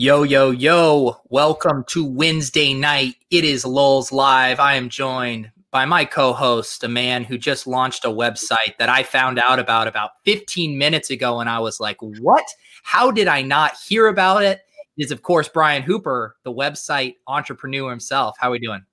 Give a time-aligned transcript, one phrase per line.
[0.00, 1.20] Yo, yo, yo.
[1.28, 3.16] Welcome to Wednesday night.
[3.32, 4.60] It is Lulz Live.
[4.60, 8.88] I am joined by my co host, a man who just launched a website that
[8.88, 11.40] I found out about about 15 minutes ago.
[11.40, 12.44] And I was like, what?
[12.84, 14.60] How did I not hear about it?
[14.96, 18.36] It is, of course, Brian Hooper, the website entrepreneur himself.
[18.38, 18.84] How are we doing?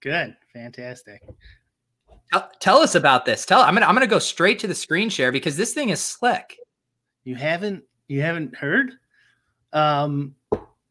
[0.00, 0.36] Good.
[0.52, 1.22] Fantastic.
[2.34, 3.46] Tell, tell us about this.
[3.46, 6.02] Tell I'm gonna I'm gonna go straight to the screen share because this thing is
[6.02, 6.58] slick.
[7.24, 8.92] You haven't you haven't heard?
[9.72, 10.34] Um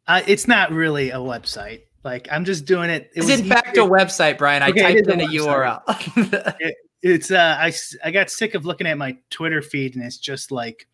[0.10, 1.84] uh, it's not really a website.
[2.04, 3.12] Like I'm just doing it.
[3.14, 4.64] it it's in fact a website, Brian.
[4.64, 5.82] I okay, typed in a, a URL.
[6.60, 7.72] it, it's uh, I
[8.04, 10.88] I got sick of looking at my Twitter feed and it's just like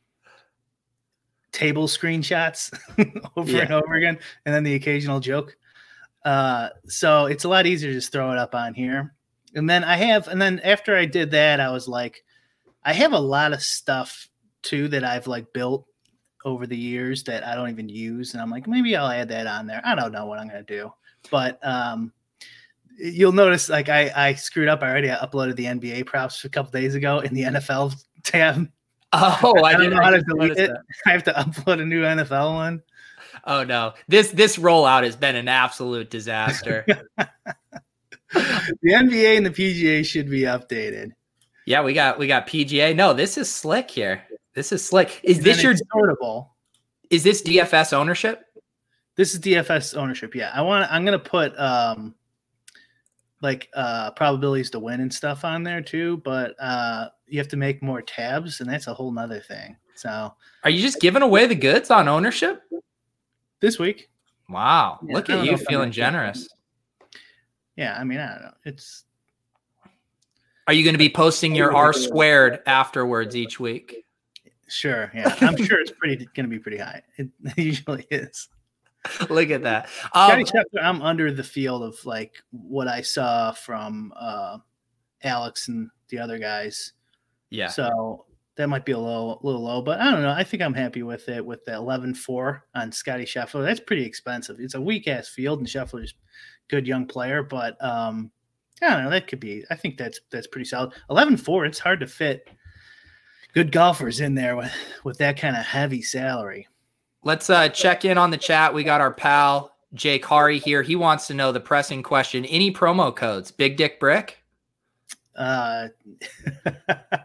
[1.53, 2.77] table screenshots
[3.37, 3.61] over yeah.
[3.61, 5.55] and over again, and then the occasional joke.
[6.25, 9.13] Uh, so it's a lot easier to just throw it up on here.
[9.53, 12.25] And then I have, and then after I did that, I was like,
[12.83, 14.27] I have a lot of stuff
[14.63, 15.85] too that I've like built
[16.45, 18.33] over the years that I don't even use.
[18.33, 19.81] And I'm like, maybe I'll add that on there.
[19.83, 20.93] I don't know what I'm going to do.
[21.31, 22.13] But um,
[22.97, 25.11] you'll notice like I, I screwed up already.
[25.11, 28.69] I uploaded the NBA props a couple days ago in the NFL tab.
[29.11, 30.69] Oh, I, I didn't know how to delete it.
[30.69, 30.81] That.
[31.07, 32.83] I have to upload a new NFL one.
[33.45, 33.93] Oh no.
[34.07, 36.85] This this rollout has been an absolute disaster.
[37.17, 37.27] the
[38.83, 41.11] NBA and the PGA should be updated.
[41.65, 42.95] Yeah, we got we got PGA.
[42.95, 44.23] No, this is slick here.
[44.55, 45.19] This is slick.
[45.21, 46.49] Is this your sortable?
[47.09, 48.41] Is this DFS ownership?
[49.15, 50.33] This is DFS ownership.
[50.33, 50.91] Yeah, I want.
[50.91, 52.15] I'm gonna put um,
[53.41, 56.21] like uh, probabilities to win and stuff on there too.
[56.23, 59.75] But uh, you have to make more tabs, and that's a whole nother thing.
[59.95, 60.33] So,
[60.63, 62.63] are you just giving away the goods on ownership
[63.59, 64.09] this week?
[64.47, 66.47] Wow, yeah, look at you feeling generous.
[67.75, 68.53] Yeah, I mean, I don't know.
[68.63, 69.03] It's.
[70.67, 74.04] Are you going to be posting your R squared afterwards each week?
[74.67, 75.11] Sure.
[75.13, 75.35] Yeah.
[75.41, 77.01] I'm sure it's pretty going to be pretty high.
[77.17, 78.49] It usually is.
[79.29, 79.89] Look at that.
[80.13, 80.43] Um,
[80.81, 84.57] I'm under the field of like what I saw from uh,
[85.23, 86.93] Alex and the other guys.
[87.51, 87.67] Yeah.
[87.67, 90.31] So that might be a little, little low, but I don't know.
[90.31, 93.63] I think I'm happy with it with the 11-4 on Scotty Scheffler.
[93.63, 94.57] That's pretty expensive.
[94.59, 96.15] It's a weak ass field, and Scheffler's
[96.69, 98.31] good young player, but um,
[98.81, 99.09] I don't know.
[99.09, 99.63] That could be.
[99.69, 100.93] I think that's that's pretty solid.
[101.09, 101.67] 11-4.
[101.67, 102.47] It's hard to fit
[103.55, 104.71] good golfers in there with
[105.03, 106.67] with that kind of heavy salary.
[107.23, 108.73] Let's uh, check in on the chat.
[108.73, 110.83] We got our pal Jake Hari here.
[110.83, 113.49] He wants to know the pressing question: Any promo codes?
[113.49, 114.43] Big Dick Brick.
[115.35, 115.87] Uh,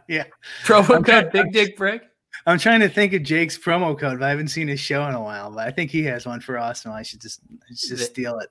[0.08, 0.24] yeah.
[0.64, 2.04] Promo I'm code Big Dick Brick.
[2.46, 5.14] I'm trying to think of Jake's promo code, but I haven't seen his show in
[5.14, 5.50] a while.
[5.50, 6.92] But I think he has one for Austin.
[6.92, 8.48] I should just I should just steal it.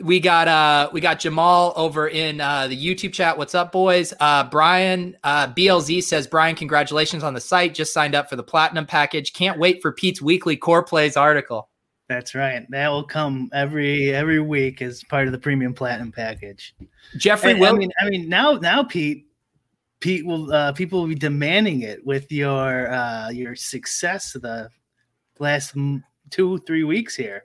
[0.00, 3.38] We got uh we got Jamal over in uh the YouTube chat.
[3.38, 4.12] What's up, boys?
[4.18, 7.74] Uh Brian uh BLZ says Brian, congratulations on the site.
[7.74, 9.32] Just signed up for the platinum package.
[9.32, 11.68] Can't wait for Pete's weekly core plays article.
[12.08, 12.66] That's right.
[12.70, 16.74] That will come every every week as part of the premium platinum package.
[17.16, 19.26] Jeffrey And, will I mean, I mean now now Pete
[20.00, 24.68] Pete will uh, people will be demanding it with your uh, your success the
[25.38, 25.74] last
[26.30, 27.44] two three weeks here.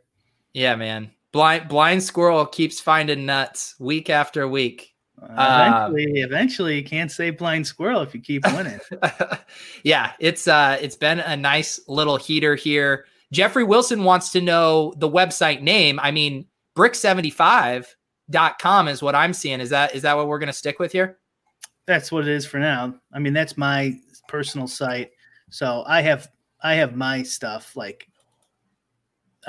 [0.53, 1.11] Yeah, man.
[1.31, 4.93] Blind blind squirrel keeps finding nuts week after week.
[5.21, 8.79] Uh, eventually, eventually, you can't say blind squirrel if you keep winning.
[9.83, 13.05] yeah, it's uh it's been a nice little heater here.
[13.31, 15.99] Jeffrey Wilson wants to know the website name.
[16.01, 19.59] I mean, brick75.com is what I'm seeing.
[19.59, 21.19] Is that is that what we're gonna stick with here?
[21.89, 22.93] that's what it is for now.
[23.11, 25.09] I mean, that's my personal site.
[25.49, 26.29] So I have
[26.61, 28.07] I have my stuff like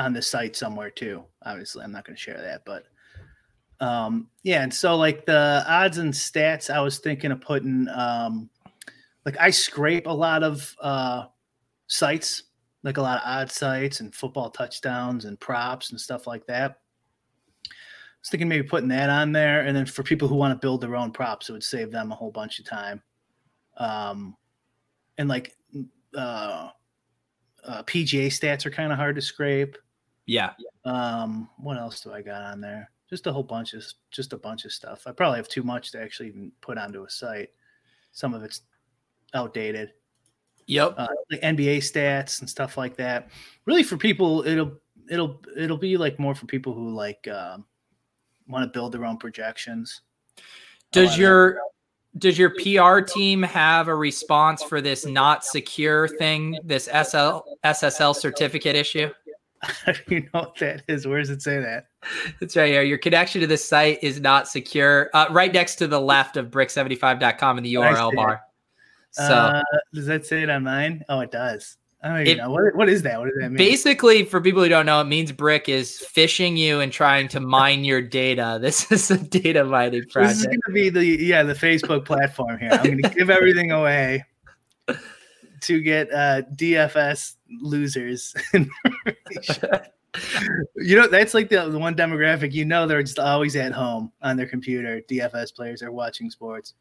[0.01, 1.23] on the site somewhere too.
[1.45, 2.85] Obviously, I'm not going to share that, but
[3.81, 8.51] um yeah, and so like the odds and stats I was thinking of putting um
[9.25, 11.27] like I scrape a lot of uh
[11.87, 12.45] sites,
[12.83, 16.71] like a lot of odd sites and football touchdowns and props and stuff like that.
[16.71, 20.67] I was thinking maybe putting that on there, and then for people who want to
[20.67, 23.03] build their own props, it would save them a whole bunch of time.
[23.79, 24.37] Um,
[25.17, 25.55] and like
[26.15, 26.69] uh,
[27.65, 29.77] uh, PGA stats are kind of hard to scrape.
[30.31, 30.53] Yeah.
[30.85, 32.93] Um, what else do I got on there?
[33.09, 35.03] Just a whole bunch of just a bunch of stuff.
[35.05, 37.49] I probably have too much to actually even put onto a site.
[38.13, 38.61] Some of it's
[39.35, 39.93] outdated.
[40.67, 40.95] Yep.
[40.97, 43.31] Uh, like NBA stats and stuff like that.
[43.67, 44.79] Really, for people, it'll
[45.11, 47.65] it'll it'll be like more for people who like um,
[48.47, 50.03] want to build their own projections.
[50.93, 51.59] Does your
[52.19, 58.15] does your PR team have a response for this not secure thing, this SL SSL
[58.15, 59.11] certificate issue?
[60.09, 61.07] you know what that is?
[61.07, 61.87] Where does it say that?
[62.41, 62.83] It's right here.
[62.83, 65.11] Your connection to this site is not secure.
[65.13, 68.41] Uh, right next to the left of brick75.com in the URL bar.
[69.13, 69.63] So uh,
[69.93, 71.05] does that say it on mine?
[71.09, 71.77] Oh, it does.
[72.03, 73.19] I don't even It- know what, what is that.
[73.19, 73.59] What does that mean?
[73.59, 77.41] basically, for people who don't know, it means Brick is phishing you and trying to
[77.41, 78.59] mine your data.
[78.63, 80.31] This is a data mining project.
[80.31, 82.71] this is going to be the yeah the Facebook platform here.
[82.73, 84.25] I'm going to give everything away
[85.61, 88.35] to get uh, DFS losers.
[90.77, 94.13] you know that's like the, the one demographic you know they're just always at home
[94.23, 95.01] on their computer.
[95.09, 96.75] DFS players are watching sports.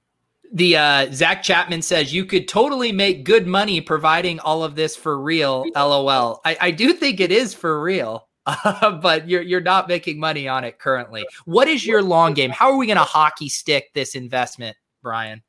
[0.51, 4.95] The uh, Zach Chapman says you could totally make good money providing all of this
[4.95, 5.65] for real.
[5.75, 6.41] LOL.
[6.43, 8.27] I, I do think it is for real,
[8.63, 11.25] but you're you're not making money on it currently.
[11.45, 12.49] What is your long game?
[12.49, 15.43] How are we going to hockey stick this investment, Brian?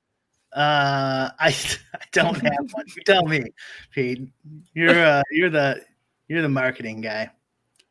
[0.52, 1.49] Uh, I,
[1.94, 2.85] I don't have one.
[2.94, 3.44] You tell me,
[3.93, 4.29] Pete.
[4.75, 5.82] You're uh, you're the
[6.31, 7.29] you're the marketing guy.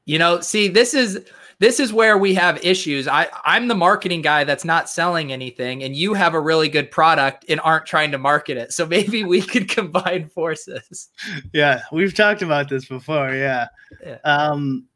[0.06, 1.20] You know, see, this is
[1.60, 3.06] this is where we have issues.
[3.06, 6.90] I I'm the marketing guy that's not selling anything, and you have a really good
[6.90, 8.72] product and aren't trying to market it.
[8.72, 11.10] So maybe we could combine forces.
[11.54, 13.36] Yeah, we've talked about this before.
[13.36, 13.68] Yeah.
[14.04, 14.18] Yeah.
[14.24, 14.88] Um,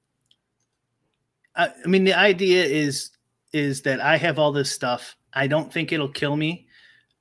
[1.56, 3.12] I, I mean, the idea is
[3.52, 5.18] is that I have all this stuff.
[5.34, 6.68] I don't think it'll kill me.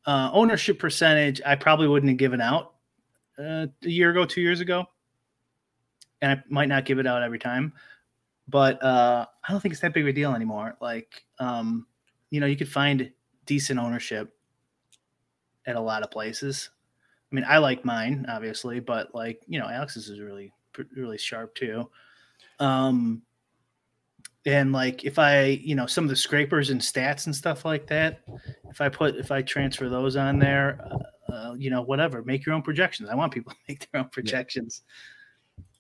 [0.07, 2.75] Uh, ownership percentage, I probably wouldn't have given out
[3.39, 4.87] uh, a year ago, two years ago,
[6.23, 7.75] and I might not give it out every time.
[8.49, 10.77] But uh, I don't think it's that big of a deal anymore.
[10.81, 11.87] Like, um,
[12.31, 13.11] you know, you could find
[13.45, 14.35] decent ownership
[15.67, 16.71] at a lot of places.
[17.31, 20.53] I mean, I like mine, obviously, but like you know, Alex's is really
[20.97, 21.91] really sharp too.
[22.59, 23.23] Um,
[24.45, 27.87] and like if I, you know, some of the scrapers and stats and stuff like
[27.89, 28.21] that,
[28.71, 30.81] if I put if I transfer those on there,
[31.31, 33.09] uh, uh, you know, whatever, make your own projections.
[33.09, 34.83] I want people to make their own projections.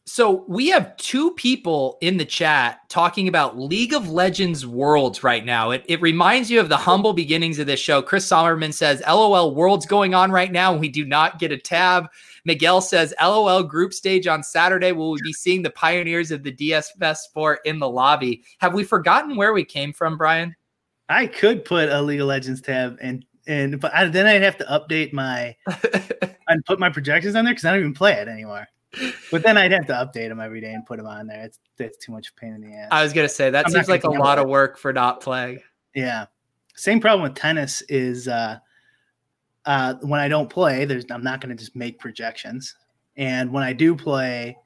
[0.04, 5.44] So we have two people in the chat talking about League of Legends Worlds right
[5.44, 5.70] now.
[5.70, 8.02] It, it reminds you of the humble beginnings of this show.
[8.02, 10.74] Chris Sommerman says, LOL Worlds going on right now.
[10.74, 12.08] We do not get a tab.
[12.44, 14.90] Miguel says, LOL group stage on Saturday.
[14.90, 18.42] Will we be seeing the pioneers of the DS DSFS sport in the lobby?
[18.58, 20.56] Have we forgotten where we came from, Brian?
[21.08, 24.56] I could put a League of Legends tab and and but I, then I'd have
[24.58, 25.56] to update my
[26.48, 28.68] and put my projections on there because I don't even play it anymore.
[29.30, 31.42] But then I'd have to update them every day and put them on there.
[31.44, 32.88] It's that's too much pain in the ass.
[32.90, 35.20] I was going to say, that I'm seems like a lot of work for not
[35.20, 35.60] playing.
[35.94, 36.26] Yeah.
[36.74, 38.58] Same problem with tennis is uh
[39.66, 42.76] uh when I don't play, there's I'm not gonna just make projections.
[43.16, 44.56] And when I do play,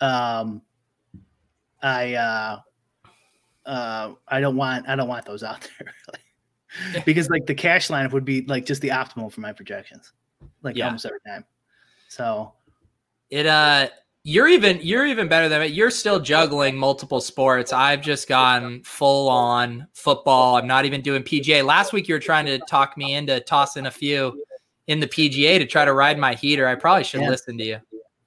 [0.00, 0.60] um
[1.82, 2.60] I uh
[3.64, 5.92] uh I don't want I don't want those out there
[6.92, 7.02] really.
[7.04, 10.12] because like the cash lineup would be like just the optimal for my projections.
[10.62, 10.86] Like Yeah.
[10.86, 11.44] almost every time.
[12.08, 12.52] So
[13.30, 13.88] It uh
[14.22, 15.66] You're even you're even better than me.
[15.68, 17.72] You're still juggling multiple sports.
[17.72, 20.56] I've just gone full on football.
[20.56, 21.64] I'm not even doing PGA.
[21.64, 24.42] Last week you were trying to talk me into tossing a few
[24.86, 26.66] in the PGA to try to ride my heater.
[26.66, 27.28] I probably should yeah.
[27.28, 27.78] listen to you.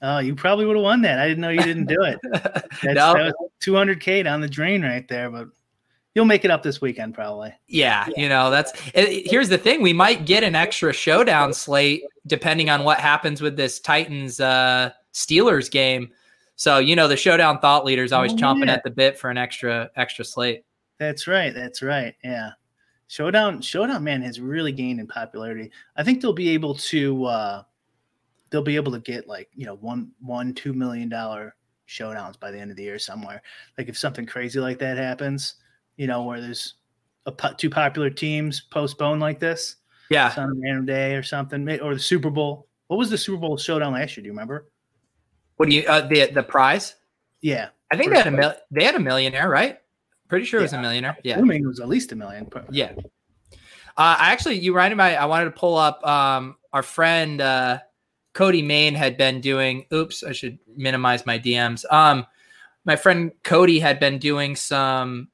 [0.01, 1.19] Oh, you probably would have won that.
[1.19, 2.19] I didn't know you didn't do it.
[2.31, 3.13] That's, no.
[3.13, 5.47] That was 200k down the drain right there, but
[6.15, 7.53] you'll make it up this weekend probably.
[7.67, 8.21] Yeah, yeah.
[8.23, 8.73] you know that's.
[8.93, 13.41] It, here's the thing: we might get an extra showdown slate depending on what happens
[13.41, 16.09] with this Titans uh, Steelers game.
[16.55, 18.73] So you know the showdown thought leader is always oh, chomping yeah.
[18.73, 20.63] at the bit for an extra extra slate.
[20.99, 21.53] That's right.
[21.53, 22.13] That's right.
[22.23, 22.51] Yeah.
[23.07, 25.71] Showdown, Showdown, man, has really gained in popularity.
[25.95, 27.63] I think they'll be able to, uh,
[28.51, 31.55] they'll be able to get like you know one, one, two million dollar
[31.87, 33.41] showdowns by the end of the year somewhere.
[33.77, 35.55] Like if something crazy like that happens,
[35.99, 36.75] you know, where there's
[37.25, 39.75] a two popular teams postponed like this,
[40.09, 42.67] yeah, on a random day or something, or the Super Bowl.
[42.87, 44.23] What was the Super Bowl showdown last year?
[44.23, 44.69] Do you remember?
[45.57, 46.95] What do you uh, the the prize?
[47.41, 49.77] Yeah, I think they had a mil- they had a millionaire, right?
[50.29, 50.63] Pretty sure yeah.
[50.63, 51.17] it was a millionaire.
[51.23, 52.49] Yeah, assuming it was at least a million.
[52.71, 52.93] Yeah.
[53.97, 55.03] Uh, I actually, you reminded me.
[55.03, 57.79] I wanted to pull up um, our friend uh,
[58.33, 59.85] Cody Main had been doing.
[59.91, 61.83] Oops, I should minimize my DMs.
[61.91, 62.25] Um,
[62.85, 65.27] my friend Cody had been doing some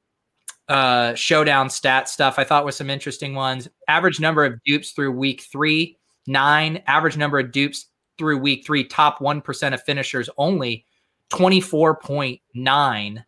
[0.67, 2.39] uh, showdown stat stuff.
[2.39, 3.67] I thought was some interesting ones.
[3.87, 6.81] Average number of dupes through week three, nine.
[6.87, 8.83] Average number of dupes through week three.
[8.83, 10.85] Top one percent of finishers only,
[11.29, 13.25] twenty four point nine.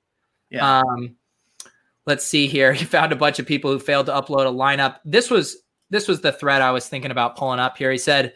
[0.50, 0.80] Yeah.
[0.80, 1.16] Um,
[2.06, 2.74] let's see here.
[2.78, 4.98] He found a bunch of people who failed to upload a lineup.
[5.06, 5.58] This was
[5.90, 7.92] this was the thread I was thinking about pulling up here.
[7.92, 8.34] He said,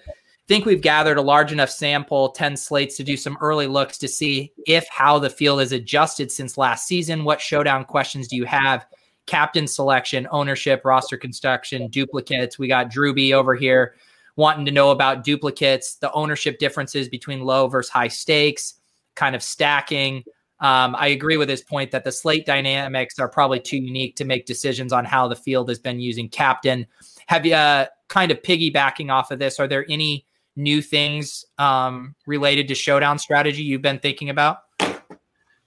[0.52, 4.06] think we've gathered a large enough sample, 10 slates to do some early looks to
[4.06, 7.24] see if how the field has adjusted since last season.
[7.24, 8.86] What showdown questions do you have?
[9.28, 12.60] Captain selection, ownership, roster construction, duplicates.
[12.60, 13.96] We got Drewby over here
[14.36, 18.74] wanting to know about duplicates, the ownership differences between low versus high stakes,
[19.16, 20.18] kind of stacking.
[20.60, 24.26] Um, I agree with his point that the slate dynamics are probably too unique to
[24.26, 26.88] make decisions on how the field has been using captain.
[27.28, 29.58] Have you uh, kind of piggybacking off of this?
[29.58, 34.60] Are there any new things um, related to showdown strategy you've been thinking about?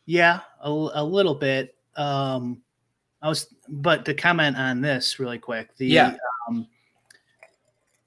[0.07, 1.75] Yeah, a, a little bit.
[1.97, 2.61] Um,
[3.23, 6.17] I was, but to comment on this really quick, the yeah.
[6.49, 6.67] Um,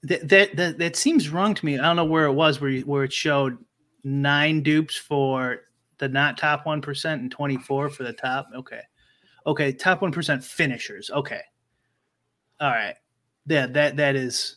[0.04, 1.78] that, that that that seems wrong to me.
[1.78, 3.58] I don't know where it was where where it showed
[4.04, 5.62] nine dupes for
[5.98, 8.48] the not top 1% and 24 for the top.
[8.54, 8.80] Okay.
[9.46, 9.72] Okay.
[9.72, 11.10] Top 1% finishers.
[11.10, 11.40] Okay.
[12.60, 12.94] All right.
[13.46, 13.66] Yeah.
[13.66, 14.56] That, that is,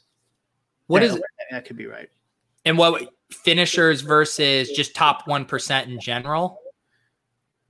[0.87, 2.09] what that, is that could be right.
[2.65, 6.59] And what finishers versus just top 1% in general?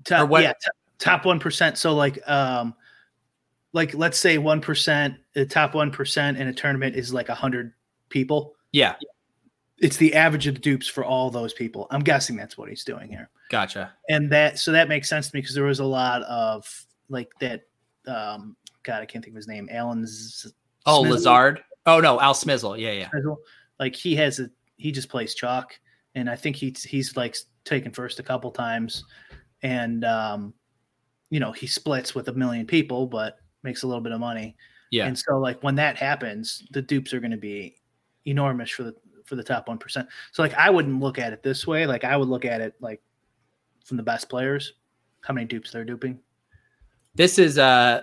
[0.04, 0.44] Top, what?
[0.44, 0.54] Yeah.
[1.00, 1.78] Top 1%.
[1.78, 2.74] So like, um,
[3.74, 7.74] like let's say 1%, the top 1% in a tournament is like a hundred
[8.10, 8.56] people.
[8.72, 8.96] Yeah
[9.82, 11.88] it's the average of the dupes for all those people.
[11.90, 13.30] I'm guessing that's what he's doing here.
[13.50, 13.92] Gotcha.
[14.10, 17.32] And that so that makes sense to me because there was a lot of like
[17.40, 17.64] that.
[18.08, 19.68] Um, God, I can't think of his name.
[19.72, 20.54] Alan's.
[20.86, 21.64] Oh, Lazard.
[21.86, 22.80] Oh no, Al Smizzle.
[22.80, 23.10] Yeah, yeah.
[23.10, 23.38] Smizzle.
[23.82, 25.78] Like he has a he just plays chalk,
[26.16, 27.36] and I think he's he's like
[27.66, 29.04] taken first a couple times,
[29.64, 30.54] and um,
[31.32, 34.56] you know he splits with a million people, but makes a little bit of money.
[34.92, 35.08] Yeah.
[35.08, 37.78] And so like when that happens, the dupes are going to be
[38.26, 38.96] enormous for the
[39.26, 40.08] for the top 1%.
[40.32, 41.86] So like I wouldn't look at it this way.
[41.86, 43.02] Like I would look at it like
[43.86, 44.74] from the best players,
[45.22, 46.20] how many dupes they're duping.
[47.16, 48.02] This is uh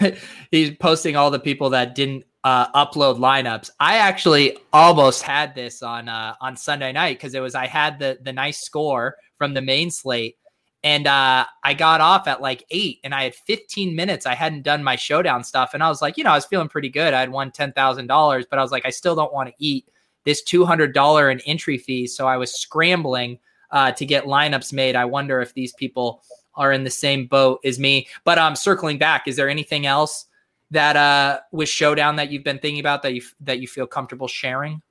[0.50, 3.70] he's posting all the people that didn't uh, upload lineups.
[3.80, 7.98] I actually almost had this on uh, on Sunday night because it was I had
[7.98, 10.36] the the nice score from the main slate,
[10.82, 14.26] and uh, I got off at like eight, and I had 15 minutes.
[14.26, 16.68] I hadn't done my showdown stuff, and I was like, you know, I was feeling
[16.68, 17.14] pretty good.
[17.14, 19.54] I had won ten thousand dollars, but I was like, I still don't want to
[19.58, 19.86] eat
[20.24, 22.06] this $200 in entry fee.
[22.06, 23.38] So I was scrambling
[23.70, 24.96] uh, to get lineups made.
[24.96, 26.22] I wonder if these people
[26.54, 28.08] are in the same boat as me.
[28.24, 30.26] But I'm um, circling back, is there anything else
[30.70, 34.28] that uh with Showdown that you've been thinking about that you that you feel comfortable
[34.28, 34.82] sharing?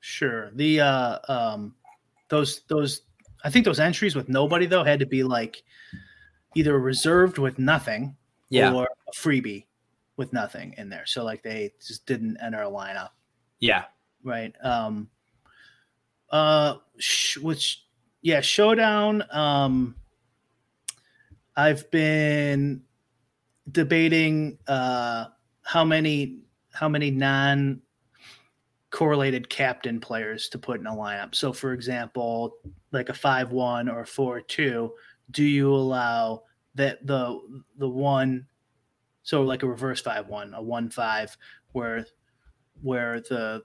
[0.00, 0.50] Sure.
[0.54, 1.74] The uh um
[2.28, 3.02] those those
[3.44, 5.62] I think those entries with nobody though had to be like
[6.54, 8.16] either reserved with nothing
[8.48, 8.72] yeah.
[8.72, 9.66] or a freebie
[10.16, 11.06] with nothing in there.
[11.06, 13.10] So like they just didn't enter a lineup.
[13.60, 13.84] Yeah
[14.24, 14.54] right?
[14.62, 15.08] Um,
[16.30, 17.84] uh, sh- which
[18.22, 19.24] yeah, showdown.
[19.30, 19.96] Um,
[21.56, 22.82] I've been
[23.70, 25.26] debating uh
[25.62, 26.38] how many
[26.72, 27.80] how many non
[28.90, 31.34] correlated captain players to put in a lineup.
[31.34, 32.56] So for example,
[32.90, 34.90] like a 5-1 or a 4-2,
[35.30, 36.42] do you allow
[36.74, 37.40] that the
[37.78, 38.46] the one
[39.22, 41.36] so like a reverse 5-1, a 1-5
[41.72, 42.04] where
[42.82, 43.62] where the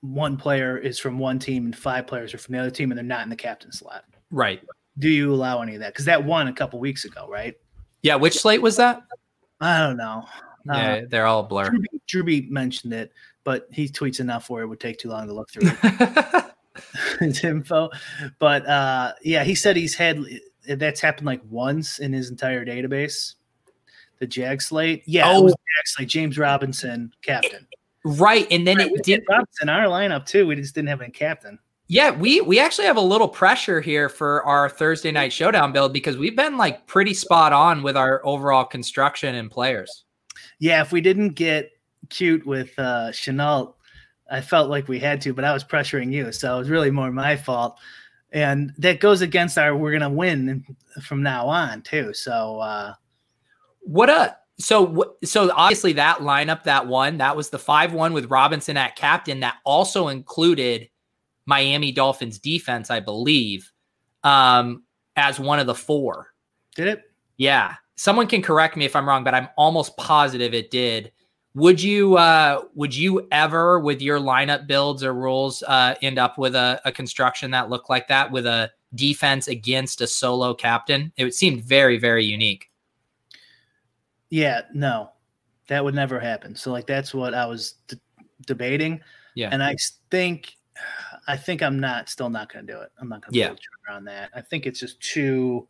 [0.00, 2.98] one player is from one team and five players are from the other team and
[2.98, 4.04] they're not in the captain slot.
[4.30, 4.62] Right.
[4.98, 5.92] Do you allow any of that?
[5.92, 7.54] Because that won a couple weeks ago, right?
[8.06, 8.16] Yeah.
[8.16, 9.02] Which slate was that?
[9.60, 10.24] I don't know.
[10.66, 11.70] Yeah, uh, they're all blur.
[11.70, 13.12] Drewby, Drewby mentioned it,
[13.44, 15.70] but he tweets enough where it would take too long to look through
[17.20, 17.90] his info.
[18.38, 20.24] But uh, yeah, he said he's had
[20.68, 23.34] that's happened like once in his entire database.
[24.18, 25.40] The Jag slate, yeah, oh.
[25.40, 26.08] it was Jag slate.
[26.08, 27.66] James Robinson, captain.
[28.04, 30.46] Right, and then right, it did Robinson our lineup too.
[30.46, 31.58] We just didn't have any captain.
[31.88, 35.92] Yeah, we we actually have a little pressure here for our Thursday night showdown build
[35.92, 40.04] because we've been like pretty spot on with our overall construction and players.
[40.58, 41.70] Yeah, if we didn't get
[42.08, 43.76] cute with uh Chanel,
[44.30, 46.90] I felt like we had to, but I was pressuring you, so it was really
[46.90, 47.78] more my fault
[48.32, 50.64] and that goes against our we're gonna win
[51.02, 52.12] from now on too.
[52.12, 52.92] So uh
[53.80, 58.30] what a so so obviously that lineup that one that was the five one with
[58.30, 60.88] Robinson at captain that also included
[61.46, 63.72] Miami Dolphins defense, I believe,
[64.24, 64.82] um,
[65.16, 66.34] as one of the four.
[66.74, 67.02] Did it?
[67.36, 67.74] Yeah.
[67.94, 71.12] Someone can correct me if I'm wrong, but I'm almost positive it did.
[71.54, 76.36] Would you uh, would you ever, with your lineup builds or rules, uh, end up
[76.36, 81.10] with a, a construction that looked like that with a defense against a solo captain?
[81.16, 82.68] It would seemed very very unique.
[84.28, 85.12] Yeah, no,
[85.68, 86.54] that would never happen.
[86.54, 87.98] So like that's what I was d-
[88.46, 89.00] debating.
[89.34, 89.76] Yeah, and I
[90.10, 90.56] think
[91.26, 92.90] I think I'm not still not going to do it.
[93.00, 93.54] I'm not going to yeah.
[93.94, 94.30] on that.
[94.34, 95.68] I think it's just too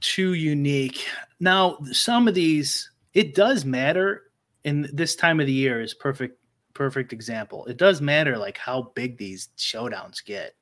[0.00, 1.06] too unique.
[1.40, 4.24] Now, some of these it does matter
[4.64, 6.38] in this time of the year is perfect
[6.74, 7.64] perfect example.
[7.66, 10.54] It does matter like how big these showdowns get.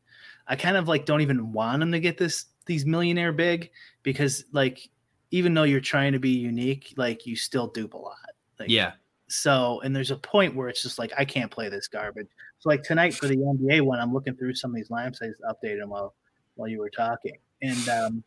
[0.47, 3.71] I kind of like don't even want them to get this these millionaire big
[4.03, 4.89] because like
[5.31, 8.17] even though you're trying to be unique, like you still dupe a lot.
[8.59, 8.93] Like, yeah.
[9.29, 12.29] So and there's a point where it's just like I can't play this garbage.
[12.61, 15.21] So like tonight for the NBA one, I'm looking through some of these lamps.
[15.23, 16.15] I just updated them while
[16.55, 18.25] while you were talking, and um,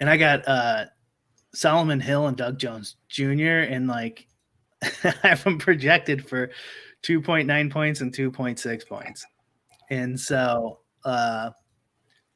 [0.00, 0.86] and I got uh
[1.54, 3.60] Solomon Hill and Doug Jones Jr.
[3.70, 4.26] and like
[4.82, 6.50] I have them projected for
[7.02, 9.24] 2.9 points and 2.6 points.
[9.90, 11.50] And so uh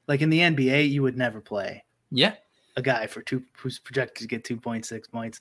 [0.07, 2.35] like in the NBA, you would never play yeah
[2.76, 5.40] a guy for two who's projected to get 2.6 points.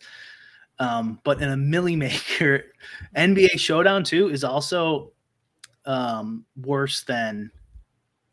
[0.79, 2.65] Um, but in a milli maker,
[3.15, 5.11] NBA showdown too is also
[5.85, 7.51] um worse than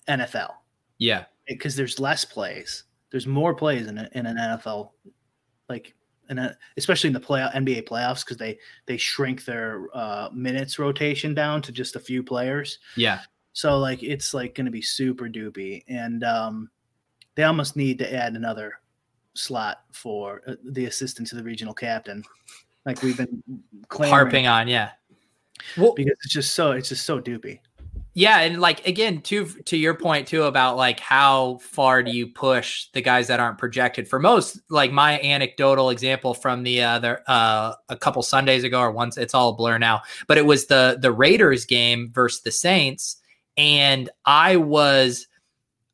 [0.08, 0.52] NFL.
[0.98, 1.24] Yeah.
[1.46, 2.84] Because there's less plays.
[3.10, 4.90] There's more plays in, a, in an NFL
[5.68, 5.94] like
[6.28, 11.34] and especially in the play NBA playoffs because they they shrink their uh, minutes rotation
[11.34, 12.78] down to just a few players.
[12.96, 13.20] Yeah.
[13.52, 16.70] So like it's like going to be super doopy, and um,
[17.34, 18.80] they almost need to add another
[19.34, 22.22] slot for uh, the assistant to the regional captain,
[22.86, 23.42] like we've been
[23.90, 24.68] harping on.
[24.68, 24.90] Yeah.
[25.76, 27.60] Well, because it's just so it's just so doopy.
[28.16, 32.28] Yeah, and like again, to to your point too about like how far do you
[32.28, 34.06] push the guys that aren't projected?
[34.06, 38.92] For most, like my anecdotal example from the other uh, a couple Sundays ago or
[38.92, 43.16] once, it's all blur now, but it was the the Raiders game versus the Saints,
[43.56, 45.26] and I was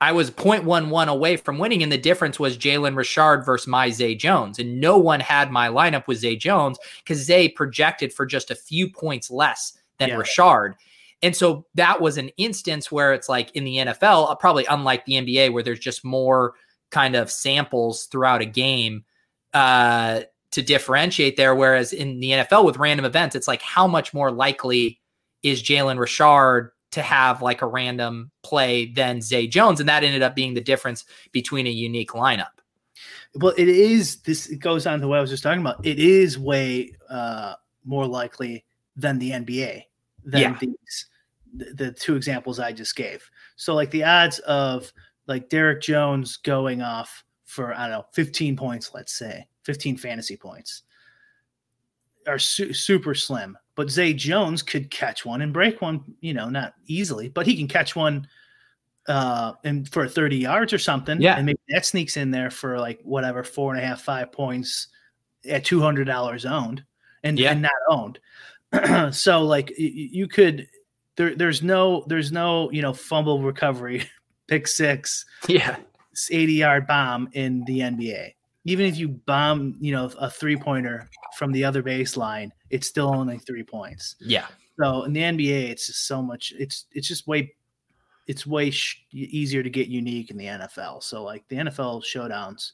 [0.01, 4.15] I was 0.11 away from winning, and the difference was Jalen Richard versus my Zay
[4.15, 8.51] Jones, and no one had my lineup with Zay Jones because Zay projected for just
[8.51, 10.17] a few points less than yeah.
[10.17, 10.77] Richard.
[11.23, 15.05] And so that was an instance where it's like in the NFL, uh, probably unlike
[15.05, 16.55] the NBA, where there's just more
[16.91, 19.05] kind of samples throughout a game
[19.53, 21.55] uh, to differentiate there.
[21.55, 24.99] Whereas in the NFL with random events, it's like how much more likely
[25.43, 29.81] is Jalen Richard to have like a random play than Zay Jones?
[29.81, 32.61] And that ended up being the difference between a unique lineup.
[33.35, 35.85] Well, it is this it goes on to what I was just talking about.
[35.87, 38.65] It is way uh, more likely
[38.97, 39.85] than the NBA
[40.25, 40.59] than yeah.
[40.61, 41.07] these
[41.55, 43.29] the, the two examples I just gave.
[43.57, 44.93] So like the odds of
[45.27, 50.37] like Derrick Jones going off for I don't know 15 points, let's say 15 fantasy
[50.37, 50.83] points,
[52.27, 53.57] are su- super slim.
[53.75, 57.57] But Zay Jones could catch one and break one, you know, not easily, but he
[57.57, 58.27] can catch one
[59.09, 61.21] uh and for 30 yards or something.
[61.21, 61.37] Yeah.
[61.37, 64.89] And maybe that sneaks in there for like whatever, four and a half, five points
[65.49, 66.85] at two hundred dollars owned
[67.23, 67.53] and, yeah.
[67.53, 68.19] and not owned.
[69.15, 70.69] so like you could
[71.17, 74.05] there there's no there's no you know fumble recovery
[74.47, 75.77] pick six yeah
[76.31, 81.09] 80 yard bomb in the nba even if you bomb you know a three pointer
[81.37, 84.47] from the other baseline it's still only three points yeah
[84.79, 87.53] so in the nba it's just so much it's it's just way
[88.27, 92.73] it's way sh- easier to get unique in the nfl so like the nfl showdowns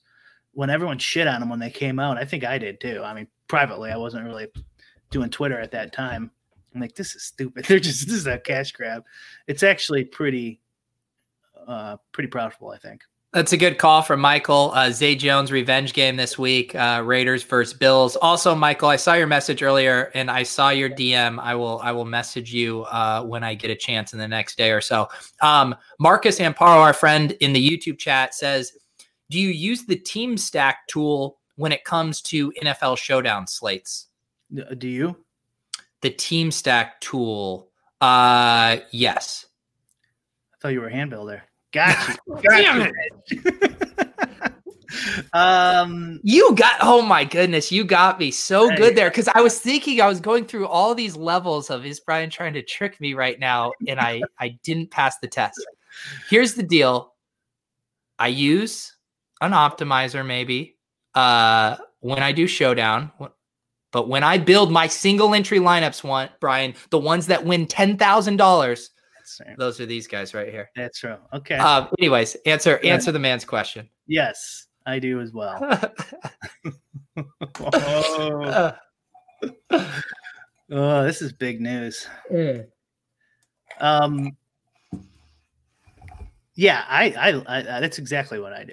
[0.53, 3.14] when everyone shit on them when they came out i think i did too i
[3.14, 4.46] mean privately i wasn't really
[5.11, 6.31] doing twitter at that time
[6.77, 7.64] I'm like, this is stupid.
[7.68, 9.05] They're just this is a cash grab.
[9.46, 10.61] It's actually pretty
[11.66, 13.03] uh, pretty profitable, I think.
[13.37, 14.72] That's a good call from Michael.
[14.72, 16.75] Uh, Zay Jones revenge game this week.
[16.75, 18.16] Uh, Raiders versus Bills.
[18.16, 21.38] Also, Michael, I saw your message earlier, and I saw your DM.
[21.38, 24.57] I will I will message you uh, when I get a chance in the next
[24.57, 25.09] day or so.
[25.42, 28.72] Um, Marcus Amparo, our friend in the YouTube chat, says,
[29.29, 34.07] "Do you use the Team Stack tool when it comes to NFL Showdown slates?"
[34.79, 35.14] Do you?
[36.01, 37.68] The Team Stack tool.
[38.01, 39.44] Uh, yes.
[40.55, 40.90] I thought you were a
[41.72, 42.42] hand builder.
[42.42, 43.42] Got you.
[43.46, 44.52] Got
[45.33, 49.59] um, you got oh my goodness, you got me so good there because I was
[49.59, 53.14] thinking I was going through all these levels of is Brian trying to trick me
[53.14, 55.64] right now, and I I didn't pass the test.
[56.29, 57.14] Here's the deal:
[58.18, 58.94] I use
[59.40, 60.76] an optimizer maybe
[61.14, 63.11] uh when I do showdown,
[63.92, 67.96] but when I build my single entry lineups, one Brian, the ones that win ten
[67.96, 68.90] thousand dollars
[69.58, 70.70] those are these guys right here.
[70.76, 71.16] That's true.
[71.32, 71.56] Okay.
[71.56, 73.88] Um, anyways, answer answer the man's question.
[74.06, 75.58] Yes, I do as well.
[77.60, 78.72] oh.
[80.70, 82.06] oh, this is big news.
[82.30, 82.66] Mm.
[83.80, 84.36] Um.
[86.54, 88.72] Yeah, I, I, I, that's exactly what I do.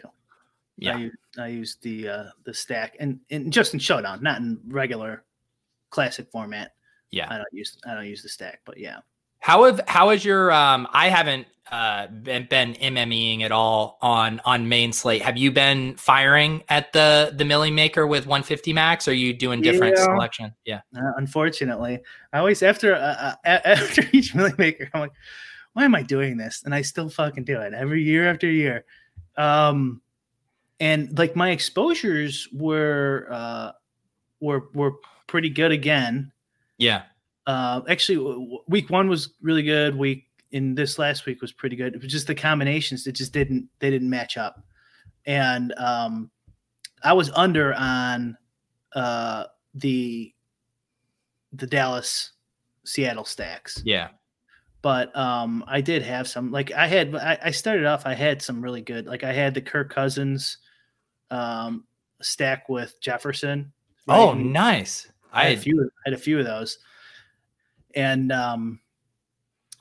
[0.78, 4.40] Yeah, I use, I use the uh, the stack and and just in showdown, not
[4.40, 5.24] in regular
[5.90, 6.72] classic format.
[7.12, 9.00] Yeah, I don't use I don't use the stack, but yeah.
[9.44, 14.40] How have how is your um I haven't uh been, been MMEing at all on
[14.46, 15.22] on main slate.
[15.22, 19.34] Have you been firing at the the milly maker with 150 max or are you
[19.34, 20.04] doing different yeah.
[20.06, 20.54] selection?
[20.64, 20.80] Yeah.
[20.96, 22.00] Uh, unfortunately,
[22.32, 25.12] I always after uh, uh after each milly maker I'm like
[25.74, 26.62] why am I doing this?
[26.64, 28.86] And I still fucking do it every year after year.
[29.36, 30.02] Um
[30.80, 33.72] and like my exposures were uh
[34.40, 34.94] were were
[35.28, 36.32] pretty good again.
[36.78, 37.04] Yeah
[37.46, 39.96] uh, actually, week one was really good.
[39.96, 41.96] Week in this last week was pretty good.
[41.96, 44.64] It was just the combinations that just didn't they didn't match up,
[45.26, 46.32] and um,
[47.04, 48.38] I was under on
[48.94, 50.34] uh, the
[51.52, 52.32] the Dallas
[52.86, 53.82] Seattle stacks.
[53.84, 54.10] Yeah.
[54.82, 58.42] But um, I did have some like I had I, I started off I had
[58.42, 60.58] some really good like I had the Kirk Cousins
[61.32, 61.86] um,
[62.22, 63.72] stack with Jefferson.
[64.06, 64.18] Right?
[64.18, 65.08] Oh, nice!
[65.32, 65.82] I had a few.
[65.82, 66.80] I had a few of those
[67.96, 68.80] and um,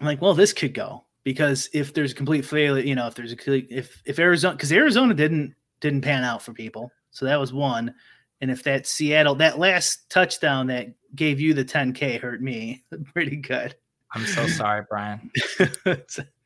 [0.00, 3.14] I'm like, well, this could go because if there's a complete failure, you know, if
[3.14, 7.40] there's a if if Arizona because Arizona didn't didn't pan out for people, so that
[7.40, 7.94] was one.
[8.40, 13.36] And if that Seattle that last touchdown that gave you the 10k hurt me pretty
[13.36, 13.76] good.
[14.14, 15.30] I'm so sorry, Brian.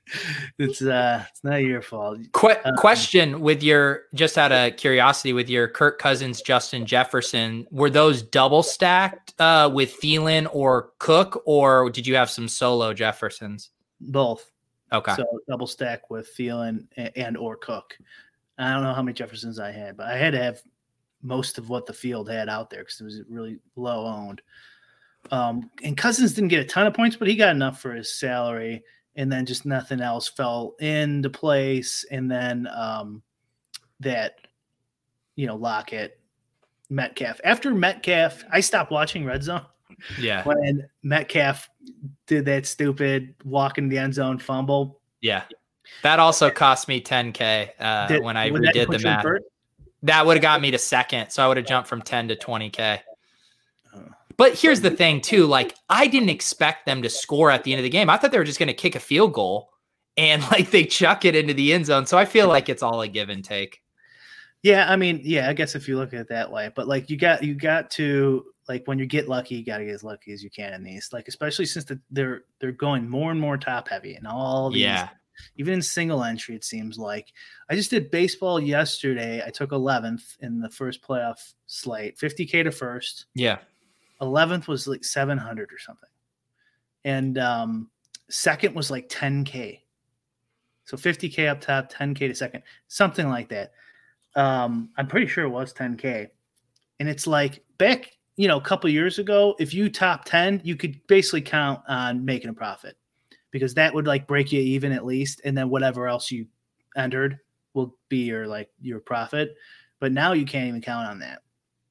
[0.58, 2.18] it's uh it's not your fault.
[2.32, 7.66] Qu- um, question with your just out of curiosity with your Kirk Cousins, Justin Jefferson,
[7.70, 12.92] were those double stacked uh with Thielen or Cook, or did you have some solo
[12.92, 13.70] Jeffersons?
[14.00, 14.50] Both.
[14.92, 15.14] Okay.
[15.16, 17.98] So double stack with Thielen and, and or Cook.
[18.58, 20.62] I don't know how many Jeffersons I had, but I had to have
[21.22, 24.40] most of what the field had out there because it was really low owned.
[25.30, 28.14] Um, and Cousins didn't get a ton of points, but he got enough for his
[28.14, 28.84] salary
[29.16, 32.04] and then just nothing else fell into place.
[32.10, 33.22] And then um,
[34.00, 34.36] that,
[35.34, 36.20] you know, Lockett,
[36.90, 37.40] Metcalf.
[37.44, 39.64] After Metcalf, I stopped watching Red Zone.
[40.20, 40.44] Yeah.
[40.44, 41.68] When Metcalf
[42.26, 45.00] did that stupid walk in the end zone fumble.
[45.20, 45.44] Yeah.
[46.02, 49.24] That also cost me 10K uh, did, when I redid the math.
[50.02, 51.30] That would have got me to second.
[51.30, 53.00] So I would have jumped from 10 to 20K.
[54.36, 55.46] But here's the thing, too.
[55.46, 58.10] Like, I didn't expect them to score at the end of the game.
[58.10, 59.70] I thought they were just going to kick a field goal
[60.16, 62.06] and like they chuck it into the end zone.
[62.06, 63.82] So I feel like it's all a give and take.
[64.62, 67.08] Yeah, I mean, yeah, I guess if you look at it that way, but like
[67.08, 70.02] you got you got to like when you get lucky, you got to get as
[70.02, 71.10] lucky as you can in these.
[71.12, 74.82] Like especially since the, they're they're going more and more top heavy and all these.
[74.82, 75.10] Yeah.
[75.56, 77.30] Even in single entry, it seems like
[77.68, 79.42] I just did baseball yesterday.
[79.46, 83.26] I took 11th in the first playoff slate, 50k to first.
[83.34, 83.58] Yeah.
[84.20, 86.08] 11th was like 700 or something.
[87.04, 87.90] And um,
[88.28, 89.80] second was like 10K.
[90.84, 93.72] So 50K up top, 10K to second, something like that.
[94.34, 96.28] Um, I'm pretty sure it was 10K.
[97.00, 100.76] And it's like back, you know, a couple years ago, if you top 10, you
[100.76, 102.96] could basically count on making a profit
[103.50, 105.40] because that would like break you even at least.
[105.44, 106.46] And then whatever else you
[106.96, 107.38] entered
[107.74, 109.54] will be your like your profit.
[109.98, 111.42] But now you can't even count on that.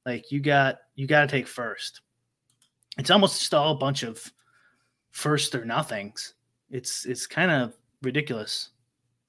[0.04, 2.00] Like you got you got to take first
[2.98, 4.32] it's almost just all a bunch of
[5.10, 6.34] first or nothings.
[6.70, 8.70] It's it's kind of ridiculous,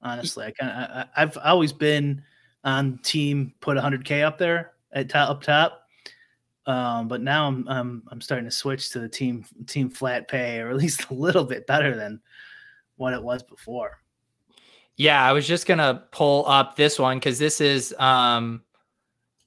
[0.01, 0.45] honestly.
[0.45, 2.21] I kind of I've always been
[2.63, 5.83] on team put 100k up there at top up top,
[6.65, 10.59] um, but now I'm, I'm I'm starting to switch to the team team flat pay
[10.59, 12.21] or at least a little bit better than
[12.97, 13.99] what it was before.
[14.95, 18.63] Yeah, I was just gonna pull up this one because this is um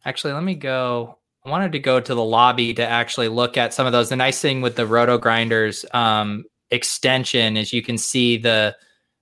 [0.05, 1.19] actually let me go.
[1.45, 4.11] I wanted to go to the lobby to actually look at some of those.
[4.11, 8.77] The nice thing with the RotoGrinders um extension is you can see the